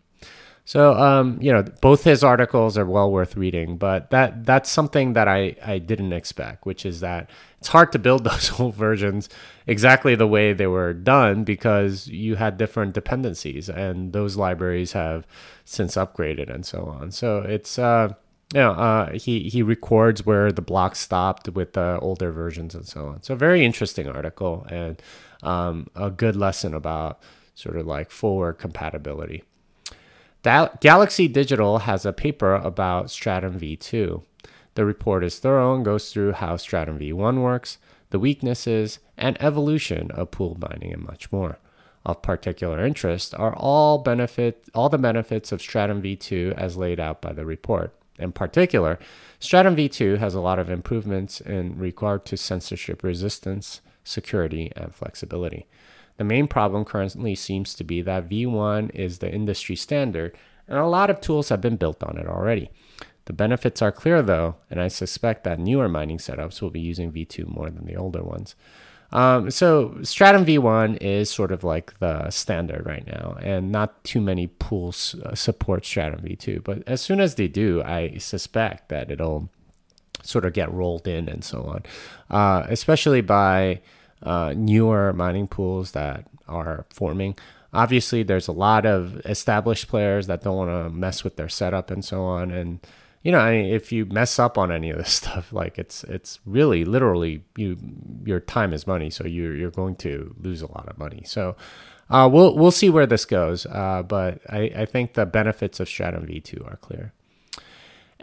So, 0.66 0.96
um, 0.96 1.38
you 1.40 1.54
know, 1.54 1.62
both 1.82 2.06
his 2.06 2.24
articles 2.24 2.76
are 2.76 2.88
well 2.88 3.12
worth 3.12 3.38
reading, 3.38 3.78
but 3.78 4.10
that 4.10 4.44
that's 4.44 4.68
something 4.68 5.14
that 5.14 5.28
I, 5.28 5.56
I 5.64 5.78
didn't 5.78 6.12
expect, 6.12 6.66
which 6.66 6.88
is 6.88 7.02
that 7.02 7.30
it's 7.60 7.68
hard 7.68 7.92
to 7.92 8.00
build 8.00 8.24
those 8.26 8.60
old 8.60 8.74
versions 8.74 9.30
exactly 9.68 10.16
the 10.16 10.26
way 10.26 10.54
they 10.54 10.66
were 10.66 10.94
done 10.94 11.44
because 11.44 12.08
you 12.08 12.38
had 12.38 12.58
different 12.58 12.96
dependencies, 12.96 13.70
and 13.70 14.12
those 14.12 14.38
libraries 14.38 14.94
have 14.94 15.28
since 15.66 15.94
upgraded 15.94 16.52
and 16.52 16.66
so 16.66 16.86
on. 16.86 17.12
So 17.12 17.42
it's 17.42 17.78
uh, 17.78 18.16
know, 18.60 18.72
uh, 18.72 19.14
he 19.14 19.50
he 19.50 19.64
records 19.64 20.26
where 20.26 20.52
the 20.52 20.62
block 20.62 20.96
stopped 20.96 21.50
with 21.50 21.74
the 21.74 21.98
older 22.02 22.32
versions 22.32 22.76
and 22.76 22.86
so 22.86 23.08
on. 23.08 23.24
So 23.24 23.36
very 23.36 23.64
interesting 23.64 24.10
article 24.10 24.66
and 24.70 25.02
um, 25.42 25.88
a 25.96 26.10
good 26.10 26.36
lesson 26.36 26.74
about 26.74 27.22
sort 27.56 27.78
of 27.78 27.86
like 27.86 28.12
forward 28.12 28.54
compatibility. 28.54 29.44
That 30.44 30.82
Galaxy 30.82 31.28
Digital 31.28 31.80
has 31.80 32.06
a 32.06 32.14
paper 32.14 32.56
about 32.56 33.12
Stratum 33.12 33.60
v2. 33.60 34.24
The 34.74 34.86
report 34.86 35.24
is 35.24 35.38
thorough 35.38 35.76
and 35.76 35.86
goes 35.86 36.12
through 36.12 36.34
how 36.34 36.58
Stratum 36.58 36.98
v1 36.98 37.42
works, 37.42 37.78
the 38.10 38.20
weaknesses, 38.20 39.00
and 39.18 39.42
evolution 39.42 40.10
of 40.12 40.32
pool 40.32 40.56
binding 40.56 40.94
and 40.94 41.04
much 41.04 41.32
more. 41.32 41.60
Of 42.04 42.24
particular 42.24 42.84
interest 42.84 43.36
are 43.36 43.54
all 43.56 44.00
benefit 44.00 44.64
all 44.74 44.90
the 44.90 44.98
benefits 44.98 45.52
of 45.52 45.62
Stratum 45.62 46.02
v2 46.02 46.54
as 46.54 46.76
laid 46.76 47.00
out 47.00 47.22
by 47.22 47.34
the 47.34 47.46
report. 47.46 47.94
In 48.22 48.32
particular, 48.32 49.00
Stratum 49.40 49.76
v2 49.76 50.18
has 50.20 50.36
a 50.36 50.42
lot 50.42 50.60
of 50.60 50.70
improvements 50.70 51.42
in 51.42 51.78
regard 51.78 52.26
to 52.26 52.38
censorship 52.38 53.04
resistance, 53.04 53.82
security, 54.04 54.72
and 54.76 54.94
flexibility. 54.94 55.68
The 56.18 56.24
main 56.24 56.48
problem 56.48 56.86
currently 56.86 57.36
seems 57.36 57.74
to 57.74 57.84
be 57.84 58.02
that 58.02 58.30
v1 58.30 58.94
is 58.94 59.18
the 59.18 59.34
industry 59.34 59.76
standard, 59.76 60.38
and 60.68 60.78
a 60.78 60.86
lot 60.86 61.10
of 61.10 61.20
tools 61.20 61.50
have 61.50 61.62
been 61.62 61.78
built 61.78 62.04
on 62.04 62.18
it 62.18 62.28
already. 62.28 62.70
The 63.26 63.34
benefits 63.34 63.82
are 63.82 63.92
clear 63.92 64.22
though, 64.22 64.56
and 64.70 64.82
I 64.82 64.88
suspect 64.88 65.44
that 65.44 65.60
newer 65.60 65.90
mining 65.90 66.18
setups 66.18 66.62
will 66.62 66.70
be 66.70 66.80
using 66.80 67.12
v2 67.12 67.48
more 67.48 67.70
than 67.70 67.86
the 67.86 67.96
older 67.96 68.24
ones. 68.24 68.56
Um, 69.12 69.52
so 69.52 69.98
Stratum 70.04 70.46
V1 70.46 70.98
is 71.02 71.30
sort 71.30 71.52
of 71.52 71.64
like 71.64 71.98
the 72.00 72.30
standard 72.30 72.86
right 72.86 73.06
now, 73.06 73.38
and 73.42 73.72
not 73.72 74.04
too 74.04 74.22
many 74.22 74.48
pools 74.48 75.16
uh, 75.26 75.36
support 75.36 75.86
Stratum 75.86 76.22
V2. 76.22 76.64
But 76.64 76.84
as 76.88 77.02
soon 77.02 77.20
as 77.20 77.36
they 77.36 77.48
do, 77.48 77.84
I 77.84 78.18
suspect 78.18 78.90
that 78.90 79.12
it'll 79.12 79.50
sort 80.24 80.46
of 80.46 80.54
get 80.54 80.72
rolled 80.72 81.08
in 81.08 81.28
and 81.28 81.44
so 81.44 81.64
on, 81.64 81.84
uh, 82.30 82.66
especially 82.70 83.22
by 83.22 83.82
uh, 84.24 84.54
newer 84.56 85.12
mining 85.14 85.48
pools 85.48 85.92
that 85.92 86.28
are 86.48 86.86
forming. 86.90 87.36
Obviously, 87.74 88.24
there's 88.24 88.48
a 88.48 88.54
lot 88.54 88.86
of 88.86 89.18
established 89.26 89.88
players 89.88 90.28
that 90.28 90.44
don't 90.44 90.58
want 90.58 90.70
to 90.70 90.90
mess 90.90 91.24
with 91.24 91.38
their 91.38 91.50
setup 91.50 91.90
and 91.90 92.04
so 92.04 92.24
on, 92.24 92.52
and 92.52 92.80
you 93.24 93.32
know, 93.32 93.40
I 93.40 93.52
mean, 93.52 93.74
if 93.74 93.92
you 93.92 94.06
mess 94.06 94.40
up 94.40 94.58
on 94.58 94.72
any 94.72 94.90
of 94.90 94.98
this 94.98 95.14
stuff, 95.22 95.54
like 95.54 95.78
it's 95.78 96.04
it's 96.06 96.40
really 96.46 96.84
literally 96.86 97.44
you 97.56 97.78
your 98.26 98.40
time 98.40 98.74
is 98.74 98.88
money, 98.88 99.10
so 99.10 99.26
you're 99.26 99.56
you're 99.56 99.72
going 99.72 99.96
to 99.98 100.36
lose 100.40 100.62
a 100.62 100.68
lot 100.68 100.88
of 100.88 100.98
money. 100.98 101.24
So 101.26 101.56
uh, 102.10 102.30
we'll 102.32 102.56
we'll 102.56 102.72
see 102.72 102.90
where 102.90 103.06
this 103.06 103.26
goes, 103.26 103.66
uh, 103.68 104.04
but 104.04 104.42
I, 104.50 104.72
I 104.76 104.86
think 104.86 105.14
the 105.14 105.26
benefits 105.26 105.80
of 105.80 105.88
Stratum 105.88 106.26
V2 106.28 106.72
are 106.72 106.78
clear. 106.78 107.14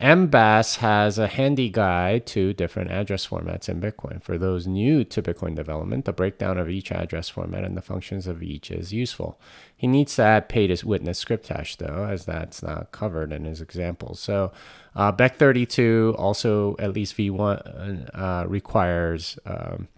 MBAS 0.01 0.77
has 0.77 1.19
a 1.19 1.27
handy 1.27 1.69
guide 1.69 2.25
to 2.27 2.53
different 2.53 2.93
address 2.93 3.27
formats 3.27 3.69
in 3.69 3.81
Bitcoin. 3.81 4.23
For 4.23 4.39
those 4.39 4.67
new 4.67 5.03
to 5.05 5.21
Bitcoin 5.21 5.57
development, 5.57 6.05
the 6.05 6.13
breakdown 6.13 6.57
of 6.57 6.69
each 6.71 6.93
address 6.93 7.29
format 7.29 7.65
and 7.65 7.77
the 7.77 7.83
functions 7.83 8.29
of 8.29 8.41
each 8.41 8.71
is 8.71 8.93
useful. 8.93 9.41
He 9.77 9.89
needs 9.89 10.15
to 10.17 10.23
add 10.23 10.49
pay 10.49 10.69
to 10.69 10.87
witness 10.87 11.19
script 11.19 11.49
hash, 11.49 11.77
though, 11.77 12.07
as 12.09 12.25
that's 12.25 12.63
not 12.63 12.93
covered 12.93 13.33
in 13.33 13.45
his 13.45 13.61
example. 13.61 14.15
So, 14.15 14.53
uh, 14.95 15.11
Bech32 15.11 16.17
also, 16.17 16.77
at 16.79 16.93
least 16.93 17.17
V1, 17.17 18.11
uh, 18.15 18.45
requires 18.47 19.37
um, 19.47 19.89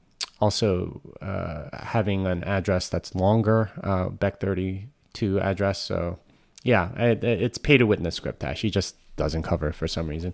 also 0.40 1.02
uh, 1.20 1.68
having 1.76 2.26
an 2.26 2.42
address 2.44 2.88
that's 2.88 3.14
longer, 3.14 3.70
uh, 3.82 4.08
Bech32 4.08 5.42
address. 5.42 5.78
So, 5.78 6.18
yeah, 6.62 6.90
it, 6.98 7.22
it's 7.22 7.58
pay 7.58 7.76
to 7.76 7.84
witness 7.84 8.14
script 8.14 8.42
hash. 8.42 8.62
He 8.62 8.70
just 8.70 8.96
doesn't 9.20 9.42
cover 9.42 9.70
for 9.70 9.86
some 9.86 10.08
reason. 10.08 10.32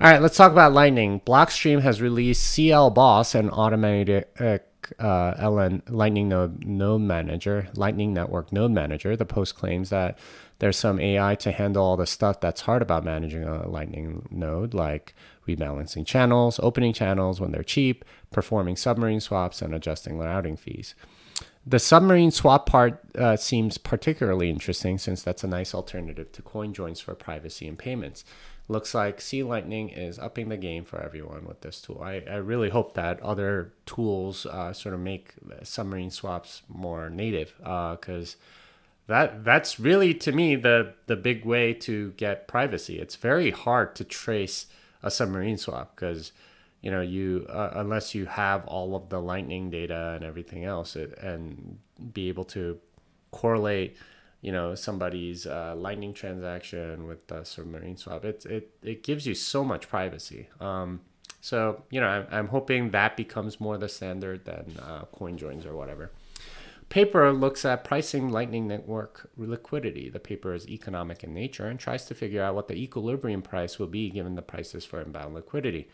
All 0.00 0.10
right, 0.10 0.22
let's 0.22 0.36
talk 0.36 0.52
about 0.52 0.72
Lightning. 0.72 1.20
Blockstream 1.20 1.82
has 1.82 2.00
released 2.00 2.56
CLBOSS, 2.56 3.34
an 3.34 3.50
automated 3.50 4.26
uh, 4.38 4.58
LN 5.34 5.82
Lightning 5.88 6.28
node, 6.28 6.64
node 6.64 7.00
manager, 7.00 7.68
Lightning 7.74 8.14
Network 8.14 8.52
node 8.52 8.70
manager. 8.70 9.16
The 9.16 9.24
post 9.24 9.56
claims 9.56 9.90
that 9.90 10.16
there's 10.60 10.76
some 10.76 11.00
AI 11.00 11.34
to 11.36 11.50
handle 11.50 11.84
all 11.84 11.96
the 11.96 12.06
stuff 12.06 12.40
that's 12.40 12.62
hard 12.62 12.82
about 12.82 13.04
managing 13.04 13.42
a 13.44 13.68
Lightning 13.68 14.28
node, 14.30 14.74
like 14.74 15.14
rebalancing 15.48 16.06
channels, 16.06 16.60
opening 16.62 16.92
channels 16.92 17.40
when 17.40 17.50
they're 17.50 17.62
cheap, 17.62 18.04
performing 18.30 18.76
submarine 18.76 19.20
swaps, 19.20 19.60
and 19.60 19.74
adjusting 19.74 20.18
routing 20.18 20.56
fees. 20.56 20.94
The 21.66 21.78
submarine 21.78 22.30
swap 22.30 22.66
part 22.66 23.00
uh, 23.16 23.36
seems 23.36 23.78
particularly 23.78 24.50
interesting 24.50 24.98
since 24.98 25.22
that's 25.22 25.44
a 25.44 25.48
nice 25.48 25.74
alternative 25.74 26.30
to 26.32 26.42
coin 26.42 26.74
joins 26.74 27.00
for 27.00 27.14
privacy 27.14 27.66
and 27.66 27.78
payments. 27.78 28.24
Looks 28.68 28.94
like 28.94 29.20
C-Lightning 29.20 29.88
is 29.88 30.18
upping 30.18 30.48
the 30.48 30.56
game 30.56 30.84
for 30.84 31.00
everyone 31.00 31.46
with 31.46 31.62
this 31.62 31.80
tool. 31.80 32.00
I, 32.02 32.22
I 32.30 32.36
really 32.36 32.70
hope 32.70 32.94
that 32.94 33.20
other 33.20 33.72
tools 33.86 34.46
uh, 34.46 34.72
sort 34.72 34.94
of 34.94 35.00
make 35.00 35.34
submarine 35.62 36.10
swaps 36.10 36.62
more 36.68 37.08
native 37.08 37.54
because 37.58 38.36
uh, 38.36 38.44
that 39.06 39.44
that's 39.44 39.78
really 39.78 40.14
to 40.14 40.32
me 40.32 40.56
the 40.56 40.94
the 41.06 41.16
big 41.16 41.44
way 41.44 41.74
to 41.74 42.12
get 42.12 42.48
privacy. 42.48 42.98
It's 42.98 43.16
very 43.16 43.50
hard 43.50 43.94
to 43.96 44.04
trace 44.04 44.66
a 45.02 45.10
submarine 45.10 45.58
swap 45.58 45.94
because 45.94 46.32
you 46.84 46.90
know 46.90 47.00
you 47.00 47.46
uh, 47.48 47.70
unless 47.76 48.14
you 48.14 48.26
have 48.26 48.66
all 48.66 48.94
of 48.94 49.08
the 49.08 49.18
lightning 49.18 49.70
data 49.70 50.12
and 50.14 50.22
everything 50.22 50.64
else 50.64 50.96
it, 50.96 51.18
and 51.18 51.78
be 52.12 52.28
able 52.28 52.44
to 52.44 52.78
correlate 53.30 53.96
you 54.42 54.52
know 54.52 54.74
somebody's 54.74 55.46
uh, 55.46 55.74
lightning 55.74 56.12
transaction 56.12 57.06
with 57.06 57.26
the 57.28 57.42
submarine 57.42 57.96
swap 57.96 58.22
it, 58.22 58.44
it 58.44 58.70
it 58.82 59.02
gives 59.02 59.26
you 59.26 59.34
so 59.34 59.64
much 59.64 59.88
privacy. 59.88 60.48
Um, 60.60 61.00
so 61.40 61.82
you 61.88 62.02
know 62.02 62.06
I'm, 62.06 62.26
I'm 62.30 62.48
hoping 62.48 62.90
that 62.90 63.16
becomes 63.16 63.58
more 63.58 63.78
the 63.78 63.88
standard 63.88 64.44
than 64.44 64.76
uh, 64.78 65.06
coin 65.06 65.38
joins 65.38 65.64
or 65.64 65.74
whatever. 65.74 66.10
Paper 66.90 67.32
looks 67.32 67.64
at 67.64 67.82
pricing 67.82 68.28
lightning 68.28 68.68
network 68.68 69.30
liquidity. 69.38 70.10
The 70.10 70.20
paper 70.20 70.52
is 70.52 70.68
economic 70.68 71.24
in 71.24 71.32
nature 71.32 71.66
and 71.66 71.80
tries 71.80 72.04
to 72.06 72.14
figure 72.14 72.42
out 72.42 72.54
what 72.54 72.68
the 72.68 72.74
equilibrium 72.74 73.40
price 73.40 73.78
will 73.78 73.86
be 73.86 74.10
given 74.10 74.34
the 74.34 74.42
prices 74.42 74.84
for 74.84 75.00
inbound 75.00 75.34
liquidity 75.34 75.88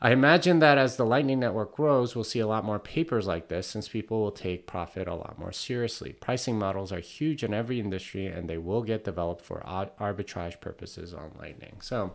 I 0.00 0.12
imagine 0.12 0.60
that 0.60 0.78
as 0.78 0.96
the 0.96 1.04
Lightning 1.04 1.40
Network 1.40 1.74
grows, 1.74 2.14
we'll 2.14 2.22
see 2.22 2.38
a 2.38 2.46
lot 2.46 2.64
more 2.64 2.78
papers 2.78 3.26
like 3.26 3.48
this 3.48 3.66
since 3.66 3.88
people 3.88 4.20
will 4.20 4.30
take 4.30 4.66
profit 4.66 5.08
a 5.08 5.14
lot 5.14 5.38
more 5.38 5.50
seriously. 5.50 6.12
Pricing 6.12 6.56
models 6.56 6.92
are 6.92 7.00
huge 7.00 7.42
in 7.42 7.52
every 7.52 7.80
industry 7.80 8.26
and 8.26 8.48
they 8.48 8.58
will 8.58 8.82
get 8.82 9.02
developed 9.02 9.44
for 9.44 9.60
arbitrage 9.66 10.60
purposes 10.60 11.12
on 11.12 11.32
Lightning. 11.36 11.78
So, 11.80 12.12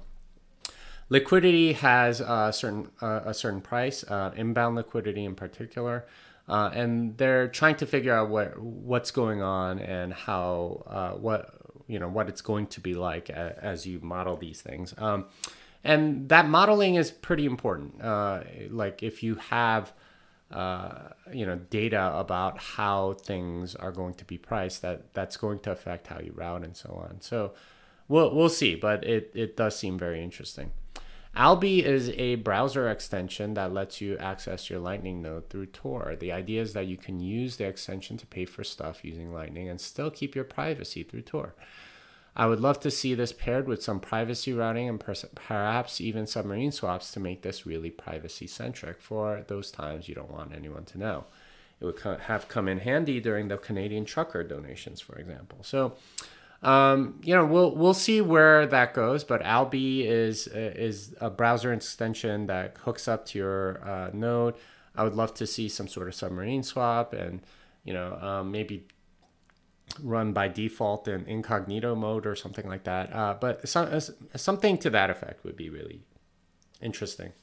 liquidity 1.09 1.73
has 1.73 2.21
a 2.21 2.51
certain, 2.53 2.89
uh, 3.01 3.21
a 3.25 3.33
certain 3.33 3.59
price, 3.59 4.05
uh, 4.05 4.31
inbound 4.33 4.77
liquidity 4.77 5.25
in 5.25 5.35
particular. 5.35 6.05
Uh, 6.47 6.69
and 6.73 7.17
they're 7.17 7.49
trying 7.49 7.75
to 7.75 7.85
figure 7.85 8.13
out 8.13 8.29
what 8.29 8.59
what's 8.59 9.11
going 9.11 9.41
on 9.41 9.79
and 9.79 10.13
how 10.13 10.83
uh, 10.87 11.11
what 11.11 11.53
you 11.87 11.99
know 11.99 12.09
what 12.09 12.27
it's 12.27 12.41
going 12.41 12.67
to 12.67 12.81
be 12.81 12.93
like 12.93 13.29
as 13.29 13.85
you 13.85 13.99
model 14.01 14.35
these 14.35 14.61
things. 14.61 14.93
Um, 14.97 15.25
and 15.83 16.29
that 16.29 16.47
modeling 16.47 16.95
is 16.95 17.11
pretty 17.11 17.45
important. 17.45 18.01
Uh, 18.01 18.41
like 18.69 19.03
if 19.03 19.21
you 19.21 19.35
have 19.35 19.93
uh, 20.51 21.09
you 21.31 21.45
know 21.45 21.55
data 21.55 22.13
about 22.15 22.57
how 22.59 23.13
things 23.13 23.75
are 23.75 23.91
going 23.91 24.13
to 24.15 24.25
be 24.25 24.37
priced, 24.37 24.81
that 24.81 25.13
that's 25.13 25.37
going 25.37 25.59
to 25.59 25.71
affect 25.71 26.07
how 26.07 26.19
you 26.19 26.31
route 26.33 26.63
and 26.63 26.77
so 26.77 27.05
on. 27.07 27.21
So 27.21 27.53
we'll 28.07 28.33
we'll 28.33 28.49
see, 28.49 28.75
but 28.75 29.03
it 29.03 29.31
it 29.33 29.57
does 29.57 29.77
seem 29.77 29.97
very 29.97 30.23
interesting. 30.23 30.71
Alby 31.35 31.83
is 31.83 32.09
a 32.09 32.35
browser 32.35 32.87
extension 32.91 33.55
that 33.55 33.73
lets 33.73 33.99
you 33.99 34.15
access 34.19 34.69
your 34.69 34.79
Lightning 34.79 35.23
node 35.23 35.49
through 35.49 35.65
Tor. 35.65 36.15
The 36.19 36.31
idea 36.31 36.61
is 36.61 36.73
that 36.73 36.85
you 36.85 36.95
can 36.95 37.19
use 37.19 37.55
the 37.55 37.65
extension 37.65 38.17
to 38.17 38.27
pay 38.27 38.45
for 38.45 38.63
stuff 38.63 39.03
using 39.03 39.33
Lightning 39.33 39.67
and 39.67 39.81
still 39.81 40.11
keep 40.11 40.35
your 40.35 40.43
privacy 40.43 41.01
through 41.01 41.23
Tor. 41.23 41.55
I 42.35 42.47
would 42.47 42.59
love 42.59 42.79
to 42.79 42.91
see 42.91 43.13
this 43.13 43.31
paired 43.31 43.67
with 43.67 43.83
some 43.83 43.99
privacy 43.99 44.53
routing 44.53 44.89
and 44.89 44.99
perhaps 44.99 46.01
even 46.01 46.25
submarine 46.25 46.71
swaps 46.71 47.11
to 47.11 47.19
make 47.19 47.43
this 47.43 47.65
really 47.65 47.91
privacy 47.91 48.47
centric 48.47 49.01
for 49.01 49.43
those 49.47 49.69
times 49.69 50.09
you 50.09 50.15
don't 50.15 50.31
want 50.31 50.53
anyone 50.55 50.85
to 50.85 50.97
know. 50.97 51.25
It 51.79 51.85
would 51.85 51.99
have 52.21 52.47
come 52.47 52.67
in 52.67 52.79
handy 52.79 53.19
during 53.19 53.49
the 53.49 53.57
Canadian 53.57 54.05
trucker 54.05 54.43
donations, 54.43 54.99
for 54.99 55.15
example. 55.17 55.59
So, 55.61 55.95
um, 56.63 57.19
you 57.23 57.35
know, 57.35 57.45
we'll 57.45 57.75
we'll 57.75 57.93
see 57.93 58.21
where 58.21 58.65
that 58.67 58.93
goes. 58.93 59.23
But 59.23 59.41
Alby 59.41 60.07
is 60.07 60.47
is 60.47 61.13
a 61.19 61.29
browser 61.29 61.73
extension 61.73 62.47
that 62.47 62.77
hooks 62.79 63.07
up 63.07 63.25
to 63.27 63.39
your 63.39 63.87
uh, 63.87 64.09
node. 64.13 64.55
I 64.95 65.03
would 65.03 65.15
love 65.15 65.33
to 65.35 65.45
see 65.47 65.67
some 65.67 65.87
sort 65.87 66.07
of 66.07 66.15
submarine 66.15 66.63
swap 66.63 67.13
and 67.13 67.41
you 67.83 67.93
know 67.93 68.15
um, 68.15 68.51
maybe 68.51 68.87
run 70.01 70.33
by 70.33 70.47
default 70.47 71.07
in 71.07 71.25
incognito 71.25 71.95
mode 71.95 72.25
or 72.25 72.35
something 72.35 72.67
like 72.67 72.83
that. 72.83 73.13
Uh, 73.13 73.35
but 73.39 73.67
some, 73.67 73.99
something 74.35 74.77
to 74.79 74.89
that 74.89 75.09
effect 75.09 75.43
would 75.43 75.55
be 75.55 75.69
really 75.69 76.01
interesting. 76.81 77.33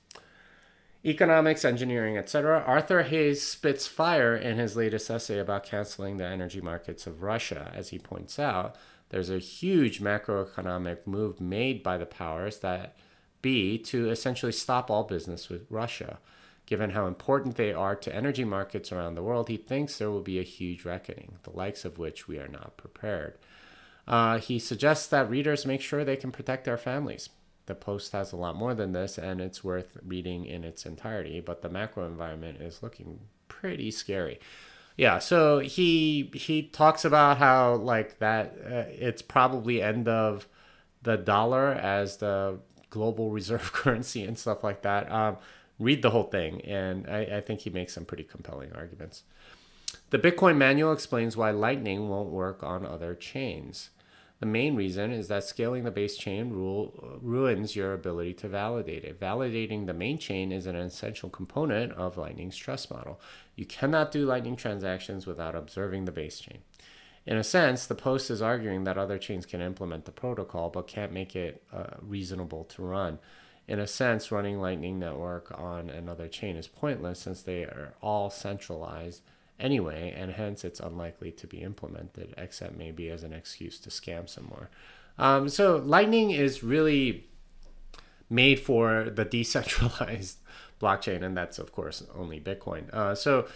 Economics, 1.04 1.64
engineering, 1.64 2.18
etc. 2.18 2.62
Arthur 2.66 3.02
Hayes 3.04 3.42
spits 3.42 3.86
fire 3.86 4.36
in 4.36 4.58
his 4.58 4.76
latest 4.76 5.10
essay 5.10 5.38
about 5.38 5.64
canceling 5.64 6.18
the 6.18 6.26
energy 6.26 6.60
markets 6.60 7.06
of 7.06 7.22
Russia. 7.22 7.72
As 7.74 7.88
he 7.88 7.98
points 7.98 8.38
out, 8.38 8.76
there's 9.08 9.30
a 9.30 9.38
huge 9.38 10.00
macroeconomic 10.00 11.06
move 11.06 11.40
made 11.40 11.82
by 11.82 11.96
the 11.96 12.06
powers 12.06 12.58
that 12.58 12.96
be 13.40 13.78
to 13.78 14.10
essentially 14.10 14.52
stop 14.52 14.90
all 14.90 15.04
business 15.04 15.48
with 15.48 15.66
Russia. 15.70 16.18
Given 16.70 16.90
how 16.90 17.08
important 17.08 17.56
they 17.56 17.72
are 17.72 17.96
to 17.96 18.14
energy 18.14 18.44
markets 18.44 18.92
around 18.92 19.16
the 19.16 19.24
world, 19.24 19.48
he 19.48 19.56
thinks 19.56 19.98
there 19.98 20.08
will 20.08 20.22
be 20.22 20.38
a 20.38 20.44
huge 20.44 20.84
reckoning, 20.84 21.34
the 21.42 21.50
likes 21.50 21.84
of 21.84 21.98
which 21.98 22.28
we 22.28 22.38
are 22.38 22.46
not 22.46 22.76
prepared. 22.76 23.38
Uh, 24.06 24.38
he 24.38 24.60
suggests 24.60 25.08
that 25.08 25.28
readers 25.28 25.66
make 25.66 25.80
sure 25.80 26.04
they 26.04 26.16
can 26.16 26.30
protect 26.30 26.64
their 26.64 26.78
families. 26.78 27.28
The 27.66 27.74
post 27.74 28.12
has 28.12 28.30
a 28.30 28.36
lot 28.36 28.54
more 28.54 28.72
than 28.72 28.92
this, 28.92 29.18
and 29.18 29.40
it's 29.40 29.64
worth 29.64 29.98
reading 30.06 30.46
in 30.46 30.62
its 30.62 30.86
entirety, 30.86 31.40
but 31.40 31.60
the 31.60 31.68
macro 31.68 32.06
environment 32.06 32.60
is 32.62 32.84
looking 32.84 33.18
pretty 33.48 33.90
scary. 33.90 34.38
Yeah, 34.96 35.18
so 35.18 35.58
he 35.58 36.30
he 36.34 36.62
talks 36.62 37.04
about 37.04 37.38
how 37.38 37.74
like 37.74 38.20
that 38.20 38.54
uh, 38.64 38.84
it's 38.90 39.22
probably 39.22 39.82
end 39.82 40.06
of 40.06 40.46
the 41.02 41.16
dollar 41.16 41.72
as 41.72 42.18
the 42.18 42.60
global 42.90 43.30
reserve 43.38 43.72
currency 43.72 44.22
and 44.22 44.38
stuff 44.38 44.62
like 44.62 44.82
that. 44.82 45.10
Um, 45.10 45.38
read 45.80 46.02
the 46.02 46.10
whole 46.10 46.24
thing, 46.24 46.60
and 46.60 47.08
I, 47.08 47.38
I 47.38 47.40
think 47.40 47.60
he 47.60 47.70
makes 47.70 47.94
some 47.94 48.04
pretty 48.04 48.22
compelling 48.22 48.72
arguments. 48.72 49.24
The 50.10 50.18
Bitcoin 50.18 50.56
manual 50.56 50.92
explains 50.92 51.36
why 51.36 51.50
Lightning 51.50 52.08
won't 52.08 52.28
work 52.28 52.62
on 52.62 52.86
other 52.86 53.14
chains. 53.14 53.90
The 54.38 54.46
main 54.46 54.76
reason 54.76 55.10
is 55.10 55.28
that 55.28 55.44
scaling 55.44 55.84
the 55.84 55.90
base 55.90 56.16
chain 56.16 56.50
rule 56.50 57.18
ruins 57.20 57.76
your 57.76 57.92
ability 57.92 58.34
to 58.34 58.48
validate 58.48 59.04
it. 59.04 59.20
Validating 59.20 59.86
the 59.86 59.92
main 59.92 60.18
chain 60.18 60.50
is 60.52 60.66
an 60.66 60.76
essential 60.76 61.28
component 61.28 61.92
of 61.92 62.16
Lightning's 62.16 62.56
trust 62.56 62.90
model. 62.90 63.20
You 63.54 63.66
cannot 63.66 64.12
do 64.12 64.24
Lightning 64.24 64.56
transactions 64.56 65.26
without 65.26 65.54
observing 65.54 66.04
the 66.04 66.12
base 66.12 66.40
chain. 66.40 66.58
In 67.26 67.36
a 67.36 67.44
sense, 67.44 67.86
the 67.86 67.94
post 67.94 68.30
is 68.30 68.40
arguing 68.40 68.84
that 68.84 68.96
other 68.96 69.18
chains 69.18 69.44
can 69.44 69.60
implement 69.60 70.06
the 70.06 70.10
protocol 70.10 70.70
but 70.70 70.86
can't 70.86 71.12
make 71.12 71.36
it 71.36 71.62
uh, 71.70 71.96
reasonable 72.00 72.64
to 72.64 72.82
run 72.82 73.18
in 73.68 73.78
a 73.78 73.86
sense, 73.86 74.32
running 74.32 74.60
Lightning 74.60 74.98
Network 74.98 75.56
on 75.58 75.90
another 75.90 76.28
chain 76.28 76.56
is 76.56 76.66
pointless 76.66 77.20
since 77.20 77.42
they 77.42 77.62
are 77.62 77.94
all 78.02 78.30
centralized 78.30 79.22
anyway, 79.58 80.12
and 80.16 80.32
hence 80.32 80.64
it's 80.64 80.80
unlikely 80.80 81.30
to 81.32 81.46
be 81.46 81.58
implemented, 81.58 82.34
except 82.36 82.76
maybe 82.76 83.10
as 83.10 83.22
an 83.22 83.32
excuse 83.32 83.78
to 83.80 83.90
scam 83.90 84.28
some 84.28 84.46
more. 84.46 84.70
Um, 85.18 85.48
so 85.48 85.76
Lightning 85.76 86.30
is 86.30 86.62
really 86.62 87.28
made 88.28 88.60
for 88.60 89.10
the 89.10 89.24
decentralized 89.24 90.38
blockchain, 90.80 91.22
and 91.22 91.36
that's 91.36 91.58
of 91.58 91.72
course 91.72 92.02
only 92.14 92.40
Bitcoin. 92.40 92.92
Uh, 92.92 93.14
so 93.14 93.46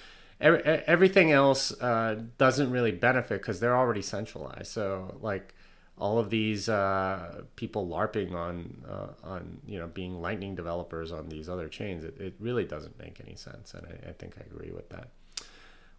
every, 0.40 0.62
everything 0.62 1.33
else 1.33 1.73
uh, 1.81 2.21
doesn't 2.38 2.71
really 2.71 2.93
benefit 2.93 3.40
because 3.40 3.61
they're 3.61 3.77
already 3.77 4.03
centralized. 4.03 4.67
So 4.67 5.17
like 5.21 5.55
all 5.97 6.19
of 6.19 6.31
these 6.31 6.69
uh, 6.69 7.43
people 7.57 7.87
larping 7.87 8.35
on 8.35 8.85
uh, 8.89 9.27
on 9.27 9.59
you 9.67 9.79
know 9.79 9.87
being 9.87 10.21
lightning 10.21 10.55
developers 10.55 11.13
on 11.13 11.29
these 11.29 11.49
other 11.49 11.69
chains 11.69 12.05
it, 12.05 12.21
it 12.21 12.35
really 12.41 12.65
doesn't 12.65 12.99
make 12.99 13.21
any 13.25 13.37
sense 13.37 13.75
and 13.75 13.87
I, 13.87 14.11
I 14.11 14.13
think 14.13 14.35
i 14.39 14.45
agree 14.45 14.73
with 14.73 14.89
that 14.91 15.09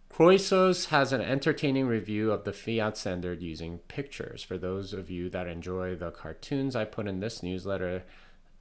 Croesus 0.08 0.86
has 0.86 1.12
an 1.12 1.20
entertaining 1.20 1.86
review 1.86 2.30
of 2.32 2.44
the 2.44 2.52
fiat 2.52 2.96
standard 2.96 3.42
using 3.42 3.80
pictures. 3.80 4.42
For 4.42 4.56
those 4.56 4.94
of 4.94 5.10
you 5.10 5.28
that 5.28 5.46
enjoy 5.46 5.94
the 5.94 6.10
cartoons 6.10 6.74
I 6.74 6.84
put 6.86 7.06
in 7.06 7.20
this 7.20 7.42
newsletter, 7.42 8.04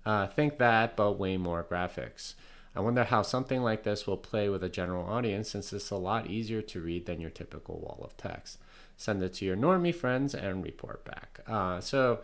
uh, 0.05 0.27
think 0.27 0.57
that, 0.57 0.97
but 0.97 1.13
way 1.13 1.37
more 1.37 1.63
graphics. 1.63 2.33
I 2.75 2.81
wonder 2.81 3.05
how 3.05 3.21
something 3.21 3.61
like 3.61 3.83
this 3.83 4.05
will 4.05 4.17
play 4.17 4.49
with 4.49 4.65
a 4.65 4.69
general 4.69 5.05
audience 5.05 5.49
since 5.49 5.71
it's 5.71 5.91
a 5.91 5.95
lot 5.95 6.27
easier 6.27 6.61
to 6.63 6.81
read 6.81 7.05
than 7.05 7.21
your 7.21 7.29
typical 7.29 7.79
wall 7.79 8.01
of 8.03 8.17
text 8.17 8.57
send 8.97 9.23
it 9.23 9.33
to 9.35 9.45
your 9.45 9.55
normie 9.55 9.95
friends, 9.95 10.33
and 10.33 10.63
report 10.63 11.03
back. 11.05 11.39
Uh, 11.47 11.79
so, 11.79 12.19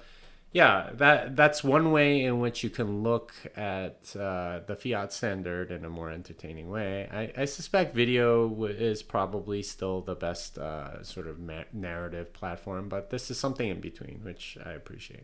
yeah, 0.53 0.89
that 0.93 1.37
that's 1.37 1.63
one 1.63 1.91
way 1.91 2.23
in 2.23 2.39
which 2.41 2.63
you 2.63 2.69
can 2.69 3.03
look 3.03 3.33
at 3.55 4.13
uh, 4.19 4.59
the 4.67 4.75
fiat 4.75 5.13
standard 5.13 5.71
in 5.71 5.85
a 5.85 5.89
more 5.89 6.11
entertaining 6.11 6.69
way. 6.69 7.07
I, 7.11 7.41
I 7.41 7.45
suspect 7.45 7.95
video 7.95 8.65
is 8.65 9.01
probably 9.01 9.63
still 9.63 10.01
the 10.01 10.15
best 10.15 10.57
uh, 10.57 11.03
sort 11.03 11.27
of 11.27 11.39
ma- 11.39 11.63
narrative 11.71 12.33
platform, 12.33 12.89
but 12.89 13.11
this 13.11 13.31
is 13.31 13.39
something 13.39 13.69
in 13.69 13.79
between, 13.79 14.19
which 14.23 14.57
I 14.65 14.71
appreciate. 14.71 15.23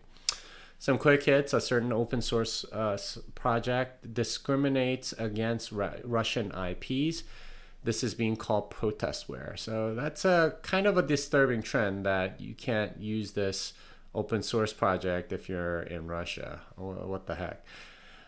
Some 0.79 0.97
quick 0.97 1.23
hits: 1.23 1.53
a 1.53 1.59
certain 1.59 1.91
open 1.91 2.21
source 2.21 2.63
uh, 2.71 2.97
project 3.35 4.13
discriminates 4.13 5.11
against 5.13 5.73
Russian 5.73 6.53
IPs 6.53 7.23
this 7.87 8.03
is 8.03 8.13
being 8.13 8.35
called 8.35 8.69
protestware. 8.69 9.57
So 9.57 9.95
that's 9.95 10.25
a 10.25 10.57
kind 10.61 10.85
of 10.85 10.97
a 10.97 11.01
disturbing 11.01 11.61
trend 11.61 12.05
that 12.05 12.41
you 12.41 12.53
can't 12.53 12.99
use 12.99 13.31
this 13.31 13.71
open 14.13 14.43
source 14.43 14.73
project 14.73 15.31
if 15.31 15.47
you're 15.47 15.83
in 15.83 16.05
Russia. 16.05 16.59
What 16.75 17.27
the 17.27 17.35
heck? 17.35 17.65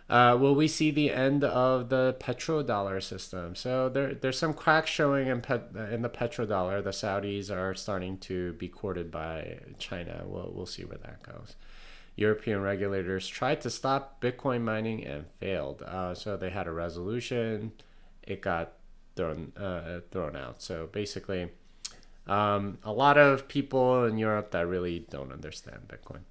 Uh, 0.10 0.38
will 0.39 0.56
we 0.56 0.69
see 0.69 0.91
the 0.91 1.12
end 1.12 1.43
of 1.43 1.89
the 1.89 2.15
petrodollar 2.22 3.04
system? 3.04 3.54
So 3.54 3.89
there, 3.89 4.13
there's 4.13 4.39
some 4.39 4.54
cracks 4.54 4.89
showing 4.89 5.28
in, 5.28 5.41
pet, 5.41 5.72
in 5.91 6.04
the 6.04 6.10
petrodollar. 6.10 6.82
The 6.82 6.91
Saudis 6.91 7.52
are 7.52 7.76
starting 7.76 8.17
to 8.19 8.54
be 8.54 8.69
courted 8.69 9.12
by 9.12 9.60
China. 9.78 10.24
We'll, 10.26 10.54
we'll 10.56 10.67
see 10.67 10.86
where 10.86 11.00
that 11.00 11.22
goes. 11.22 11.58
European 12.15 12.62
regulators 12.62 13.28
tried 13.28 13.60
to 13.62 13.69
stop 13.69 14.22
Bitcoin 14.22 14.62
mining 14.62 15.06
and 15.06 15.26
failed. 15.41 15.82
Uh, 15.82 16.15
so 16.15 16.38
they 16.38 16.50
had 16.50 16.65
a 16.65 16.72
resolution. 16.72 17.74
It 18.24 18.41
got 18.41 18.78
thrown 19.19 19.51
uh, 19.58 19.99
thrown 20.12 20.36
out. 20.36 20.62
So 20.62 20.88
basically, 20.91 21.49
um, 22.25 22.77
a 22.84 22.93
lot 22.93 23.17
of 23.17 23.47
people 23.47 24.05
in 24.05 24.17
Europe 24.17 24.51
that 24.51 24.65
really 24.65 25.05
don't 25.10 25.32
understand 25.32 25.82
Bitcoin. 25.88 26.21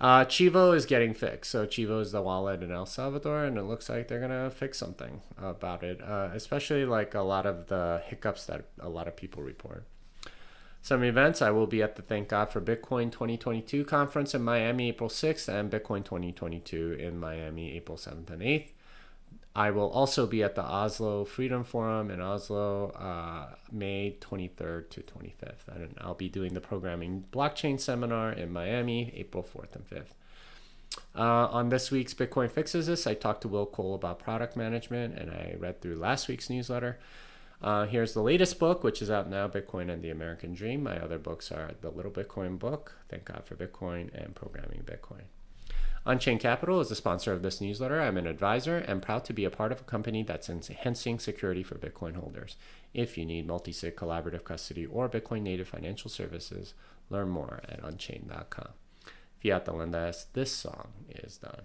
Uh, 0.00 0.24
Chivo 0.24 0.74
is 0.74 0.86
getting 0.86 1.14
fixed. 1.14 1.50
So 1.50 1.66
Chivo 1.66 2.00
is 2.00 2.12
the 2.12 2.22
wallet 2.22 2.62
in 2.62 2.72
El 2.72 2.86
Salvador, 2.86 3.44
and 3.44 3.58
it 3.58 3.62
looks 3.62 3.88
like 3.88 4.08
they're 4.08 4.20
gonna 4.20 4.50
fix 4.50 4.78
something 4.78 5.20
about 5.38 5.82
it, 5.82 6.02
uh, 6.02 6.30
especially 6.32 6.84
like 6.84 7.14
a 7.14 7.20
lot 7.20 7.46
of 7.46 7.68
the 7.68 8.02
hiccups 8.06 8.46
that 8.46 8.64
a 8.80 8.88
lot 8.88 9.06
of 9.06 9.16
people 9.16 9.42
report. 9.42 9.84
Some 10.82 11.02
events 11.02 11.40
I 11.40 11.50
will 11.50 11.66
be 11.66 11.82
at 11.82 11.96
the 11.96 12.02
Thank 12.02 12.28
God 12.28 12.50
for 12.50 12.60
Bitcoin 12.60 13.10
2022 13.10 13.84
conference 13.84 14.34
in 14.34 14.42
Miami 14.42 14.88
April 14.90 15.08
6th 15.08 15.48
and 15.48 15.70
Bitcoin 15.70 16.04
2022 16.04 16.92
in 17.00 17.18
Miami 17.18 17.74
April 17.74 17.96
7th 17.96 18.28
and 18.30 18.42
8th. 18.42 18.73
I 19.56 19.70
will 19.70 19.88
also 19.90 20.26
be 20.26 20.42
at 20.42 20.56
the 20.56 20.64
Oslo 20.64 21.24
Freedom 21.24 21.62
Forum 21.62 22.10
in 22.10 22.20
Oslo, 22.20 22.90
uh, 22.90 23.54
May 23.70 24.16
23rd 24.20 24.90
to 24.90 25.00
25th. 25.00 25.68
And 25.68 25.94
I'll 26.00 26.14
be 26.14 26.28
doing 26.28 26.54
the 26.54 26.60
programming 26.60 27.26
blockchain 27.32 27.78
seminar 27.78 28.32
in 28.32 28.52
Miami, 28.52 29.12
April 29.14 29.44
4th 29.44 29.76
and 29.76 29.88
5th. 29.88 30.14
Uh, 31.16 31.48
on 31.52 31.68
this 31.68 31.92
week's 31.92 32.14
Bitcoin 32.14 32.50
Fixes 32.50 32.88
This, 32.88 33.06
I 33.06 33.14
talked 33.14 33.42
to 33.42 33.48
Will 33.48 33.66
Cole 33.66 33.94
about 33.94 34.18
product 34.18 34.56
management 34.56 35.16
and 35.16 35.30
I 35.30 35.54
read 35.58 35.80
through 35.80 35.96
last 35.96 36.26
week's 36.26 36.50
newsletter. 36.50 36.98
Uh, 37.62 37.86
here's 37.86 38.12
the 38.12 38.22
latest 38.22 38.58
book, 38.58 38.82
which 38.82 39.00
is 39.00 39.10
out 39.10 39.30
now 39.30 39.46
Bitcoin 39.48 39.90
and 39.90 40.02
the 40.02 40.10
American 40.10 40.52
Dream. 40.52 40.82
My 40.82 40.98
other 40.98 41.18
books 41.18 41.52
are 41.52 41.70
The 41.80 41.90
Little 41.90 42.10
Bitcoin 42.10 42.58
Book, 42.58 42.96
Thank 43.08 43.26
God 43.26 43.44
for 43.44 43.54
Bitcoin, 43.54 44.12
and 44.12 44.34
Programming 44.34 44.82
Bitcoin. 44.84 45.22
Unchained 46.06 46.40
Capital 46.40 46.80
is 46.80 46.90
the 46.90 46.94
sponsor 46.94 47.32
of 47.32 47.40
this 47.40 47.62
newsletter. 47.62 47.98
I'm 47.98 48.18
an 48.18 48.26
advisor 48.26 48.76
and 48.76 49.00
proud 49.00 49.24
to 49.24 49.32
be 49.32 49.46
a 49.46 49.50
part 49.50 49.72
of 49.72 49.80
a 49.80 49.84
company 49.84 50.22
that's 50.22 50.50
enhancing 50.50 51.18
security 51.18 51.62
for 51.62 51.76
Bitcoin 51.76 52.16
holders. 52.16 52.56
If 52.92 53.16
you 53.16 53.24
need 53.24 53.46
multi 53.46 53.72
sig 53.72 53.96
collaborative 53.96 54.44
custody 54.44 54.84
or 54.84 55.08
Bitcoin 55.08 55.40
native 55.40 55.68
financial 55.68 56.10
services, 56.10 56.74
learn 57.08 57.30
more 57.30 57.62
at 57.66 57.82
unchained.com. 57.82 58.68
Fiat 59.42 59.64
this 60.34 60.52
song 60.52 60.88
is 61.08 61.38
done. 61.38 61.62